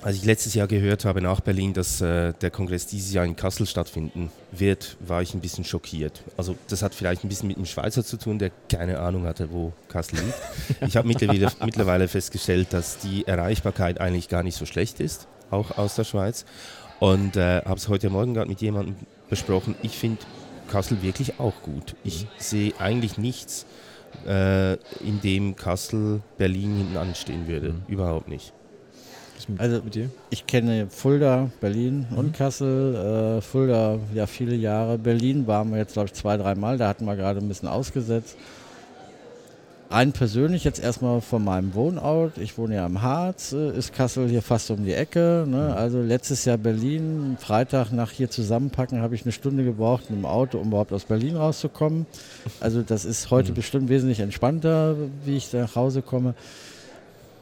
Als 0.01 0.15
ich 0.15 0.23
letztes 0.23 0.53
Jahr 0.53 0.67
gehört 0.67 1.03
habe 1.03 1.21
nach 1.21 1.41
Berlin, 1.41 1.73
dass 1.73 1.99
äh, 1.99 2.31
der 2.41 2.51
Kongress 2.51 2.87
dieses 2.87 3.11
Jahr 3.13 3.25
in 3.25 3.35
Kassel 3.35 3.65
stattfinden 3.65 4.31
wird, 4.51 4.95
war 5.01 5.21
ich 5.21 5.33
ein 5.33 5.41
bisschen 5.41 5.65
schockiert. 5.65 6.23
Also 6.37 6.55
das 6.69 6.81
hat 6.81 6.95
vielleicht 6.95 7.25
ein 7.25 7.27
bisschen 7.27 7.49
mit 7.49 7.57
dem 7.57 7.65
Schweizer 7.65 8.05
zu 8.05 8.15
tun, 8.17 8.39
der 8.39 8.51
keine 8.71 8.99
Ahnung 8.99 9.25
hatte, 9.25 9.51
wo 9.51 9.73
Kassel 9.89 10.19
liegt. 10.19 10.87
Ich 10.87 10.95
habe 10.95 11.05
mittlerweile, 11.05 11.51
mittlerweile 11.65 12.07
festgestellt, 12.07 12.71
dass 12.71 12.97
die 12.99 13.27
Erreichbarkeit 13.27 13.99
eigentlich 13.99 14.29
gar 14.29 14.41
nicht 14.41 14.55
so 14.55 14.65
schlecht 14.65 15.01
ist, 15.01 15.27
auch 15.51 15.77
aus 15.77 15.95
der 15.95 16.05
Schweiz. 16.05 16.45
Und 16.99 17.35
äh, 17.35 17.61
habe 17.65 17.75
es 17.75 17.89
heute 17.89 18.09
Morgen 18.09 18.33
gerade 18.33 18.49
mit 18.49 18.61
jemandem 18.61 18.95
besprochen. 19.29 19.75
Ich 19.81 19.97
finde 19.97 20.19
Kassel 20.71 21.01
wirklich 21.01 21.41
auch 21.41 21.61
gut. 21.61 21.97
Ich 22.05 22.25
sehe 22.37 22.71
eigentlich 22.79 23.17
nichts, 23.17 23.65
äh, 24.25 24.73
in 25.03 25.19
dem 25.21 25.57
Kassel 25.57 26.21
Berlin 26.37 26.77
hinten 26.77 26.97
anstehen 26.97 27.47
würde. 27.49 27.73
Mhm. 27.73 27.81
Überhaupt 27.89 28.29
nicht 28.29 28.53
also 29.57 29.81
mit 29.83 29.95
dir? 29.95 30.09
Ich 30.29 30.47
kenne 30.47 30.87
Fulda, 30.89 31.49
Berlin 31.61 32.05
mhm. 32.09 32.17
und 32.17 32.33
Kassel. 32.33 33.37
Äh, 33.37 33.41
Fulda 33.41 33.99
ja 34.13 34.25
viele 34.27 34.55
Jahre. 34.55 34.97
Berlin 34.97 35.47
waren 35.47 35.71
wir 35.71 35.77
jetzt, 35.77 35.93
glaube 35.93 36.07
ich, 36.07 36.13
zwei, 36.13 36.37
dreimal. 36.37 36.77
Da 36.77 36.87
hatten 36.87 37.05
wir 37.05 37.15
gerade 37.15 37.39
ein 37.39 37.47
bisschen 37.47 37.69
ausgesetzt. 37.69 38.35
Rein 39.91 40.11
persönlich 40.11 40.63
jetzt 40.63 40.79
erstmal 40.79 41.19
von 41.19 41.43
meinem 41.43 41.73
Wohnort. 41.73 42.37
Ich 42.37 42.59
wohne 42.59 42.75
ja 42.75 42.85
im 42.85 43.01
Harz, 43.01 43.53
äh, 43.53 43.75
ist 43.75 43.91
Kassel 43.91 44.29
hier 44.29 44.43
fast 44.43 44.69
um 44.69 44.85
die 44.85 44.93
Ecke. 44.93 45.45
Ne? 45.47 45.69
Mhm. 45.71 45.77
Also 45.77 46.01
letztes 46.01 46.45
Jahr 46.45 46.57
Berlin, 46.57 47.37
Freitag 47.39 47.91
nach 47.91 48.11
hier 48.11 48.29
zusammenpacken, 48.29 49.01
habe 49.01 49.15
ich 49.15 49.23
eine 49.23 49.31
Stunde 49.31 49.63
gebraucht 49.63 50.11
mit 50.11 50.19
dem 50.19 50.25
Auto, 50.25 50.59
um 50.59 50.67
überhaupt 50.67 50.93
aus 50.93 51.05
Berlin 51.05 51.37
rauszukommen. 51.37 52.05
Also 52.59 52.83
das 52.83 53.03
ist 53.03 53.31
heute 53.31 53.51
mhm. 53.51 53.55
bestimmt 53.55 53.89
wesentlich 53.89 54.19
entspannter, 54.19 54.95
wie 55.25 55.37
ich 55.37 55.49
da 55.49 55.61
nach 55.61 55.75
Hause 55.75 56.03
komme. 56.03 56.35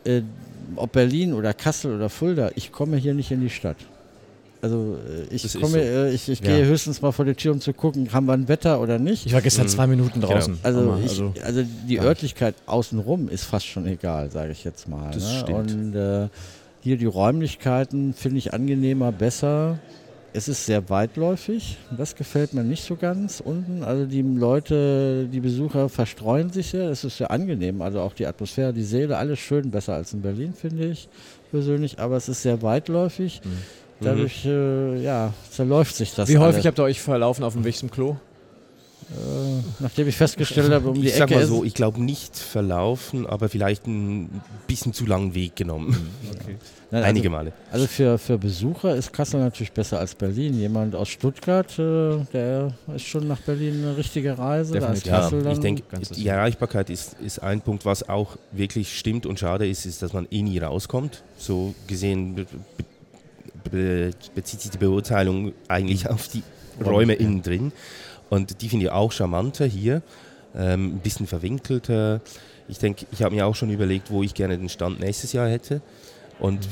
Äh, 0.08 0.22
ob 0.76 0.91
Berlin 0.91 1.34
oder 1.34 1.54
Kassel 1.54 1.96
oder 1.96 2.10
Fulda, 2.10 2.52
ich 2.56 2.72
komme 2.72 2.98
hier 2.98 3.13
nicht 3.13 3.32
in 3.32 3.41
die 3.41 3.50
Stadt. 3.50 3.78
Also 4.62 4.98
äh, 5.30 5.34
ich 5.34 5.54
komme, 5.54 5.70
so. 5.70 5.78
äh, 5.78 6.13
ich, 6.13 6.30
ich 6.30 6.39
ja. 6.39 6.48
gehe 6.58 6.65
höchstens 6.65 7.02
mal 7.02 7.12
vor 7.12 7.26
die 7.26 7.36
Tür, 7.36 7.54
um 7.54 7.62
zu 7.62 7.74
gucken, 7.74 8.12
haben 8.12 8.26
wir 8.26 8.34
ein 8.34 8.48
Wetter 8.48 8.82
oder 8.82 9.00
nicht. 9.00 9.26
Ich 9.26 9.34
war 9.34 9.41
gestern 9.41 9.65
mhm. 9.65 9.70
zwei 9.70 9.88
Minuten 9.88 10.22
draußen. 10.22 10.58
Also, 10.63 10.98
ich, 11.04 11.12
also, 11.12 11.34
also, 11.43 11.63
die 11.88 11.96
ja. 11.96 12.04
Örtlichkeit 12.04 12.56
außenrum 12.65 13.30
ist 13.30 13.43
fast 13.43 13.67
schon 13.67 13.86
egal, 13.88 14.32
sage 14.32 14.52
ich 14.52 14.63
jetzt 14.63 14.88
mal. 14.88 15.12
Das 15.12 15.24
ne? 15.24 15.39
stimmt. 15.39 15.72
Und 15.72 15.96
äh, 15.96 16.28
hier 16.82 16.98
die 16.98 17.06
Räumlichkeiten 17.06 18.13
finde 18.13 18.39
ich 18.39 18.54
angenehmer, 18.54 19.12
besser. 19.12 19.80
Es 20.34 20.48
ist 20.48 20.66
sehr 20.66 20.90
weitläufig, 20.90 21.78
das 21.98 22.16
gefällt 22.16 22.54
mir 22.54 22.63
nicht 22.63 22.84
so 22.84 22.96
ganz 22.96 23.42
unten. 23.44 23.84
Also 23.84 24.06
die 24.06 24.22
Leute, 24.22 25.28
die 25.32 25.40
Besucher 25.40 25.90
verstreuen 25.90 26.52
sich 26.52 26.68
sehr, 26.68 26.90
es 26.90 27.04
ist 27.04 27.18
sehr 27.18 27.32
angenehm. 27.32 27.82
Also 27.82 28.02
auch 28.02 28.13
die 28.13 28.28
Atmosphäre, 28.28 28.74
die 28.74 28.84
Seele, 28.84 29.18
alles 29.18 29.40
schön, 29.40 29.72
besser 29.72 29.94
als 29.94 30.13
in 30.13 30.22
Berlin, 30.22 30.54
finde 30.54 30.86
ich 30.88 31.10
persönlich. 31.50 32.00
Aber 32.00 32.18
es 32.18 32.30
ist 32.30 32.42
sehr 32.42 32.62
weitläufig. 32.62 33.42
Mhm. 33.44 33.50
Dadurch, 34.00 34.46
äh, 34.46 35.02
ja, 35.02 35.34
zerläuft 35.50 35.96
sich 35.96 36.13
das. 36.13 36.30
Wie 36.30 36.38
häufig 36.38 36.62
alle. 36.62 36.68
habt 36.68 36.80
ihr 36.80 36.84
euch 36.84 37.02
verlaufen 37.02 37.44
auf 37.44 37.54
dem 37.54 37.63
Weg 37.63 37.76
zum 37.76 37.90
Klo? 37.90 38.18
Äh, 39.10 39.63
nachdem 39.80 40.10
ich 40.10 40.17
festgestellt 40.17 40.70
habe, 40.72 40.89
um 40.89 40.96
die 40.96 41.08
ich 41.08 41.15
Ecke. 41.15 41.20
Sag 41.20 41.32
mal 41.32 41.46
so, 41.46 41.63
ich 41.63 41.74
glaube 41.74 42.02
nicht 42.04 42.36
verlaufen, 42.36 43.26
aber 43.26 43.48
vielleicht 43.48 43.88
ein 43.88 44.41
bisschen 44.67 44.91
zu 44.91 45.06
langen 45.06 45.34
Weg 45.34 45.56
genommen. 45.56 45.89
Mhm, 45.89 46.30
okay. 46.32 46.56
Nein, 46.91 47.04
Einige 47.04 47.28
also, 47.28 47.38
Male. 47.38 47.54
Also 47.72 47.88
für, 47.88 48.17
für 48.17 48.38
Besucher 48.38 48.96
ist 48.96 49.12
Kassel 49.12 49.39
natürlich 49.41 49.72
besser 49.72 50.00
als 50.00 50.15
Berlin. 50.15 50.58
Jemand 50.58 50.96
aus 50.96 51.10
Stuttgart, 51.10 51.72
äh, 51.80 52.17
der 52.34 52.74
ist 52.96 53.06
schon 53.06 53.28
nach 53.28 53.39
Berlin 53.41 53.84
eine 53.84 53.98
richtige 53.98 54.38
Reise. 54.38 54.74
Definitiv. 54.74 55.04
Da 55.04 55.30
ja, 55.30 55.52
ich 55.52 55.60
denke, 55.60 55.84
die 56.15 56.28
Erreichbarkeit 56.28 56.89
ist, 56.89 57.15
ist 57.20 57.39
ein 57.39 57.62
Punkt, 57.62 57.86
was 57.86 58.08
auch 58.08 58.38
wirklich 58.52 58.98
stimmt 58.98 59.26
und 59.26 59.39
schade 59.39 59.67
ist, 59.67 59.86
ist, 59.86 60.02
dass 60.02 60.13
man 60.13 60.28
eh 60.32 60.41
nie 60.41 60.60
rauskommt. 60.60 61.24
So 61.38 61.76
gesehen 61.88 62.36
be, 62.36 62.46
be, 63.70 64.12
bezieht 64.36 64.62
sich 64.62 64.72
die 64.72 64.78
Beurteilung 64.78 65.54
eigentlich 65.67 66.10
auf 66.10 66.28
die 66.28 66.43
Räume 66.84 67.13
innen 67.13 67.41
drin. 67.41 67.72
Und 68.30 68.62
die 68.62 68.70
finde 68.70 68.86
ich 68.86 68.92
auch 68.92 69.12
charmanter 69.12 69.66
hier, 69.66 70.02
ähm, 70.56 70.96
ein 70.96 71.00
bisschen 71.00 71.28
verwinkelter. 71.28 72.22
Ich 72.68 72.80
denke, 72.80 73.06
ich 73.12 73.24
habe 73.24 73.36
mir 73.36 73.46
auch 73.46 73.56
schon 73.56 73.70
überlegt, 73.70 74.12
wo 74.12 74.24
ich 74.24 74.34
gerne 74.34 74.58
den 74.58 74.70
Stand 74.70 75.00
nächstes 75.00 75.34
Jahr 75.34 75.48
hätte. 75.48 75.82
Und 76.40 76.66
mhm. 76.66 76.70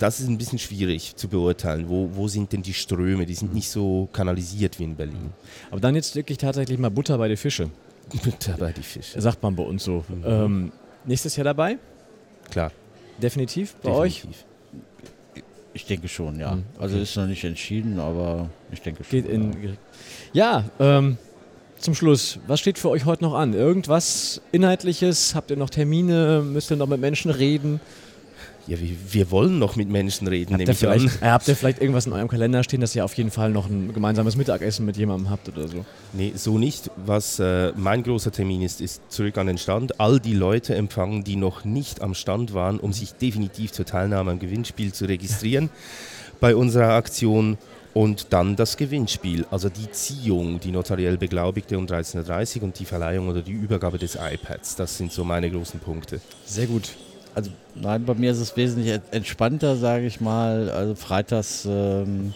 das 0.00 0.20
ist 0.20 0.28
ein 0.28 0.38
bisschen 0.38 0.58
schwierig 0.58 1.16
zu 1.16 1.28
beurteilen. 1.28 1.88
Wo, 1.88 2.10
wo 2.12 2.28
sind 2.28 2.52
denn 2.52 2.62
die 2.62 2.74
Ströme? 2.74 3.26
Die 3.26 3.34
sind 3.34 3.48
mhm. 3.48 3.56
nicht 3.56 3.68
so 3.68 4.08
kanalisiert 4.12 4.78
wie 4.78 4.84
in 4.84 4.96
Berlin. 4.96 5.32
Aber 5.70 5.80
dann 5.80 5.94
jetzt 5.94 6.16
wirklich 6.16 6.38
tatsächlich 6.38 6.78
mal 6.78 6.90
Butter 6.90 7.18
bei 7.18 7.28
den 7.28 7.36
Fische. 7.36 7.70
Butter 8.24 8.56
bei 8.58 8.72
den 8.72 8.82
Fische. 8.82 9.20
Sagt 9.20 9.42
man 9.42 9.54
bei 9.54 9.62
uns 9.62 9.84
so. 9.84 10.04
Mhm. 10.08 10.24
Ähm, 10.24 10.72
nächstes 11.04 11.36
Jahr 11.36 11.44
dabei? 11.44 11.78
Klar. 12.50 12.72
Definitiv 13.22 13.74
bei 13.76 13.90
Definitiv. 13.90 14.24
euch? 14.24 14.34
Ich 15.74 15.86
denke 15.86 16.08
schon, 16.08 16.38
ja. 16.38 16.54
Mhm. 16.54 16.64
Also 16.78 16.98
ist 16.98 17.16
noch 17.16 17.26
nicht 17.26 17.44
entschieden, 17.44 17.98
aber 17.98 18.48
ich 18.70 18.80
denke 18.80 19.02
schon. 19.04 19.10
Geht 19.10 19.28
in, 19.28 19.76
ja, 20.32 20.64
ja 20.78 20.98
ähm, 20.98 21.18
zum 21.78 21.94
Schluss, 21.94 22.38
was 22.46 22.60
steht 22.60 22.78
für 22.78 22.88
euch 22.88 23.04
heute 23.04 23.24
noch 23.24 23.34
an? 23.34 23.52
Irgendwas 23.52 24.40
Inhaltliches? 24.52 25.34
Habt 25.34 25.50
ihr 25.50 25.56
noch 25.56 25.70
Termine? 25.70 26.42
Müsst 26.42 26.70
ihr 26.70 26.76
noch 26.76 26.86
mit 26.86 27.00
Menschen 27.00 27.30
reden? 27.30 27.80
Ja, 28.66 28.80
wir, 28.80 28.96
wir 29.10 29.30
wollen 29.30 29.58
noch 29.58 29.76
mit 29.76 29.88
Menschen 29.90 30.26
reden. 30.26 30.54
Habt 30.54 30.68
ihr, 30.68 30.74
vielleicht, 30.74 31.22
äh, 31.22 31.26
habt 31.26 31.48
ihr 31.48 31.56
vielleicht 31.56 31.80
irgendwas 31.80 32.06
in 32.06 32.12
eurem 32.12 32.28
Kalender 32.28 32.62
stehen, 32.62 32.80
dass 32.80 32.94
ihr 32.96 33.04
auf 33.04 33.14
jeden 33.14 33.30
Fall 33.30 33.50
noch 33.50 33.68
ein 33.68 33.92
gemeinsames 33.92 34.36
Mittagessen 34.36 34.86
mit 34.86 34.96
jemandem 34.96 35.28
habt 35.28 35.48
oder 35.48 35.68
so? 35.68 35.84
Nee, 36.14 36.32
so 36.34 36.56
nicht. 36.56 36.90
Was 36.96 37.38
äh, 37.38 37.72
mein 37.76 38.02
großer 38.02 38.32
Termin 38.32 38.62
ist, 38.62 38.80
ist 38.80 39.02
zurück 39.10 39.36
an 39.36 39.48
den 39.48 39.58
Stand. 39.58 40.00
All 40.00 40.18
die 40.18 40.32
Leute 40.32 40.74
empfangen, 40.74 41.24
die 41.24 41.36
noch 41.36 41.64
nicht 41.64 42.00
am 42.00 42.14
Stand 42.14 42.54
waren, 42.54 42.78
um 42.78 42.92
sich 42.92 43.12
definitiv 43.12 43.72
zur 43.72 43.84
Teilnahme 43.84 44.30
am 44.30 44.38
Gewinnspiel 44.38 44.92
zu 44.92 45.04
registrieren 45.04 45.68
bei 46.40 46.56
unserer 46.56 46.94
Aktion. 46.94 47.58
Und 47.92 48.32
dann 48.32 48.56
das 48.56 48.76
Gewinnspiel, 48.76 49.46
also 49.52 49.68
die 49.68 49.88
Ziehung, 49.92 50.58
die 50.58 50.72
notariell 50.72 51.16
beglaubigte 51.16 51.78
um 51.78 51.86
13.30 51.86 52.56
Uhr 52.56 52.62
und 52.64 52.78
die 52.80 52.86
Verleihung 52.86 53.28
oder 53.28 53.40
die 53.40 53.52
Übergabe 53.52 53.98
des 53.98 54.16
iPads. 54.16 54.74
Das 54.74 54.98
sind 54.98 55.12
so 55.12 55.22
meine 55.22 55.48
großen 55.48 55.78
Punkte. 55.78 56.20
Sehr 56.44 56.66
gut 56.66 56.90
also 57.34 57.50
nein, 57.74 58.04
bei 58.04 58.14
mir 58.14 58.30
ist 58.30 58.38
es 58.38 58.56
wesentlich 58.56 59.00
entspannter, 59.10 59.76
sage 59.76 60.06
ich 60.06 60.20
mal. 60.20 60.70
Also 60.70 60.94
freitags, 60.94 61.66
ähm, 61.68 62.32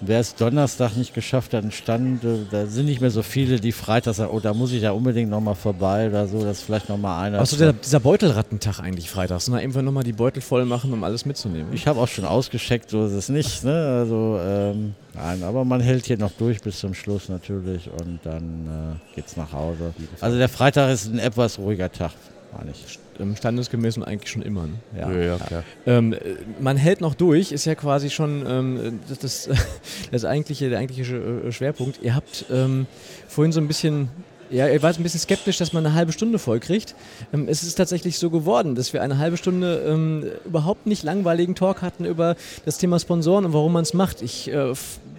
wer 0.00 0.20
es 0.20 0.34
Donnerstag 0.34 0.96
nicht 0.96 1.14
geschafft 1.14 1.54
hat, 1.54 1.72
Stand, 1.72 2.22
äh, 2.22 2.38
da 2.50 2.66
sind 2.66 2.86
nicht 2.86 3.00
mehr 3.00 3.10
so 3.10 3.22
viele, 3.22 3.60
die 3.60 3.72
freitags 3.72 4.18
sagen, 4.18 4.30
oh, 4.32 4.40
da 4.40 4.52
muss 4.52 4.72
ich 4.72 4.82
ja 4.82 4.90
unbedingt 4.90 5.30
nochmal 5.30 5.54
vorbei 5.54 6.08
oder 6.08 6.26
so, 6.26 6.42
das 6.44 6.58
ist 6.58 6.64
vielleicht 6.64 6.88
nochmal 6.88 7.24
einer. 7.24 7.40
Achso, 7.40 7.56
der, 7.56 7.72
dieser 7.72 8.00
Beutelrattentag 8.00 8.80
eigentlich 8.80 9.08
freitags, 9.08 9.48
ne? 9.48 9.56
Einfach 9.56 9.82
nochmal 9.82 10.04
die 10.04 10.12
Beutel 10.12 10.42
voll 10.42 10.66
machen, 10.66 10.92
um 10.92 11.02
alles 11.02 11.24
mitzunehmen. 11.24 11.72
Ich 11.72 11.86
habe 11.86 11.98
auch 11.98 12.08
schon 12.08 12.26
ausgescheckt, 12.26 12.90
so 12.90 13.06
ist 13.06 13.12
es 13.12 13.28
nicht, 13.28 13.64
ne? 13.64 13.98
Also, 14.00 14.38
ähm, 14.42 14.94
nein, 15.14 15.42
aber 15.42 15.64
man 15.64 15.80
hält 15.80 16.06
hier 16.06 16.18
noch 16.18 16.32
durch 16.32 16.60
bis 16.60 16.78
zum 16.78 16.92
Schluss 16.92 17.30
natürlich 17.30 17.88
und 17.90 18.20
dann 18.24 18.98
äh, 19.02 19.14
geht's 19.14 19.36
nach 19.36 19.52
Hause. 19.52 19.94
Also 20.20 20.36
der 20.36 20.50
Freitag 20.50 20.90
ist 20.90 21.06
ein 21.06 21.18
etwas 21.18 21.58
ruhiger 21.58 21.90
Tag, 21.90 22.12
meine 22.56 22.72
ich 22.72 22.98
standesgemäß 23.36 23.96
und 23.96 24.04
eigentlich 24.04 24.30
schon 24.30 24.42
immer. 24.42 24.66
Ne? 24.66 24.74
Ja, 24.98 25.12
ja, 25.12 25.20
ja 25.20 25.36
klar. 25.38 25.64
Ähm, 25.86 26.14
man 26.60 26.76
hält 26.76 27.00
noch 27.00 27.14
durch, 27.14 27.52
ist 27.52 27.64
ja 27.64 27.74
quasi 27.74 28.10
schon 28.10 28.44
ähm, 28.46 29.00
das, 29.08 29.18
das, 29.18 29.48
das, 30.10 30.24
eigentliche, 30.24 30.70
der 30.70 30.78
eigentliche 30.78 31.16
äh, 31.16 31.52
Schwerpunkt. 31.52 32.00
Ihr 32.02 32.14
habt 32.14 32.46
ähm, 32.50 32.86
vorhin 33.28 33.52
so 33.52 33.60
ein 33.60 33.68
bisschen 33.68 34.08
ja, 34.50 34.68
ihr 34.68 34.82
wart 34.82 34.98
ein 34.98 35.02
bisschen 35.02 35.20
skeptisch, 35.20 35.58
dass 35.58 35.72
man 35.72 35.84
eine 35.84 35.94
halbe 35.94 36.12
Stunde 36.12 36.38
voll 36.38 36.60
kriegt. 36.60 36.94
Ähm, 37.32 37.48
es 37.48 37.62
ist 37.62 37.74
tatsächlich 37.74 38.18
so 38.18 38.30
geworden, 38.30 38.74
dass 38.74 38.92
wir 38.92 39.02
eine 39.02 39.18
halbe 39.18 39.36
Stunde 39.36 39.84
ähm, 39.86 40.24
überhaupt 40.44 40.86
nicht 40.86 41.02
langweiligen 41.02 41.54
Talk 41.54 41.82
hatten 41.82 42.04
über 42.04 42.36
das 42.64 42.78
Thema 42.78 42.98
Sponsoren 42.98 43.44
und 43.44 43.52
warum 43.52 43.72
man 43.72 43.82
es 43.82 43.94
macht. 43.94 44.22
Ich 44.22 44.52
äh, 44.52 44.72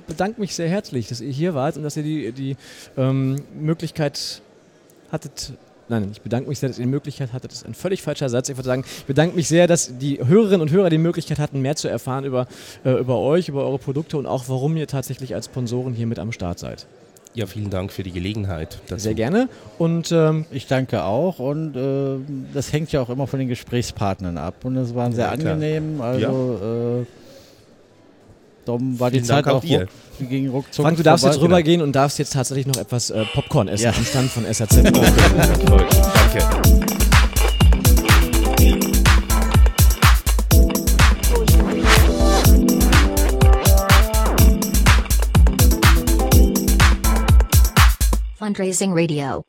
bedanke 0.07 0.39
mich 0.39 0.55
sehr 0.55 0.69
herzlich, 0.69 1.07
dass 1.07 1.21
ihr 1.21 1.31
hier 1.31 1.53
wart 1.53 1.77
und 1.77 1.83
dass 1.83 1.97
ihr 1.97 2.03
die, 2.03 2.31
die 2.31 2.55
ähm, 2.97 3.43
Möglichkeit 3.59 4.41
hattet, 5.11 5.53
Nein, 5.89 6.09
ich 6.11 6.21
bedanke 6.21 6.49
mich 6.49 6.59
sehr, 6.59 6.69
dass 6.69 6.77
ihr 6.79 6.85
die 6.85 6.91
Möglichkeit 6.91 7.31
hattet. 7.31 7.51
Das 7.51 7.59
ist 7.59 7.65
ein 7.65 7.73
völlig 7.73 8.01
falscher 8.01 8.27
Satz. 8.29 8.49
Ich 8.49 8.57
würde 8.57 8.67
sagen, 8.67 8.83
ich 8.85 9.05
bedanke 9.05 9.35
mich 9.35 9.47
sehr, 9.47 9.67
dass 9.67 9.97
die 9.97 10.19
Hörerinnen 10.23 10.61
und 10.61 10.71
Hörer 10.71 10.89
die 10.89 10.97
Möglichkeit 10.97 11.39
hatten, 11.39 11.61
mehr 11.61 11.75
zu 11.75 11.87
erfahren 11.87 12.25
über, 12.25 12.47
äh, 12.83 12.91
über 12.91 13.19
euch, 13.19 13.47
über 13.47 13.63
eure 13.63 13.79
Produkte 13.79 14.17
und 14.17 14.25
auch, 14.25 14.45
warum 14.47 14.75
ihr 14.75 14.87
tatsächlich 14.87 15.33
als 15.33 15.45
Sponsoren 15.45 15.93
hier 15.93 16.07
mit 16.07 16.19
am 16.19 16.31
Start 16.31 16.59
seid. 16.59 16.87
Ja, 17.33 17.45
vielen 17.45 17.69
Dank 17.69 17.91
für 17.91 18.03
die 18.03 18.11
Gelegenheit. 18.11 18.79
Dazu. 18.87 19.03
Sehr 19.03 19.13
gerne. 19.13 19.47
Und 19.77 20.11
ähm, 20.11 20.45
ich 20.51 20.65
danke 20.65 21.03
auch. 21.03 21.39
Und 21.39 21.75
äh, 21.75 22.17
das 22.53 22.73
hängt 22.73 22.91
ja 22.91 23.01
auch 23.01 23.09
immer 23.09 23.27
von 23.27 23.37
den 23.39 23.47
Gesprächspartnern 23.47 24.37
ab. 24.37 24.55
Und 24.65 24.75
es 24.75 24.95
waren 24.95 25.13
sehr 25.13 25.25
ja, 25.25 25.31
angenehm. 25.31 26.01
Also 26.01 26.59
ja. 26.59 27.01
äh, 27.01 27.05
Darum 28.67 28.99
war 28.99 29.11
Vielen 29.11 29.23
die 29.23 29.27
Zeit 29.27 29.45
Dank 29.45 29.55
auch 29.55 29.61
dir. 29.61 29.87
ging 30.19 30.49
ruckzuck. 30.49 30.83
Frank, 30.83 30.97
du 30.97 31.03
darfst 31.03 31.23
jetzt 31.23 31.39
rübergehen 31.39 31.81
und 31.81 31.95
darfst 31.95 32.19
jetzt 32.19 32.33
tatsächlich 32.33 32.67
noch 32.67 32.75
etwas 32.75 33.09
äh, 33.11 33.23
Popcorn 33.33 33.69
essen 33.69 33.85
ja. 33.85 33.93
am 33.93 34.03
Stand 34.03 34.29
von 34.29 34.43
SAZ. 34.43 34.75
Danke. 34.83 34.93
Fundraising 48.37 48.91
Radio 48.93 49.45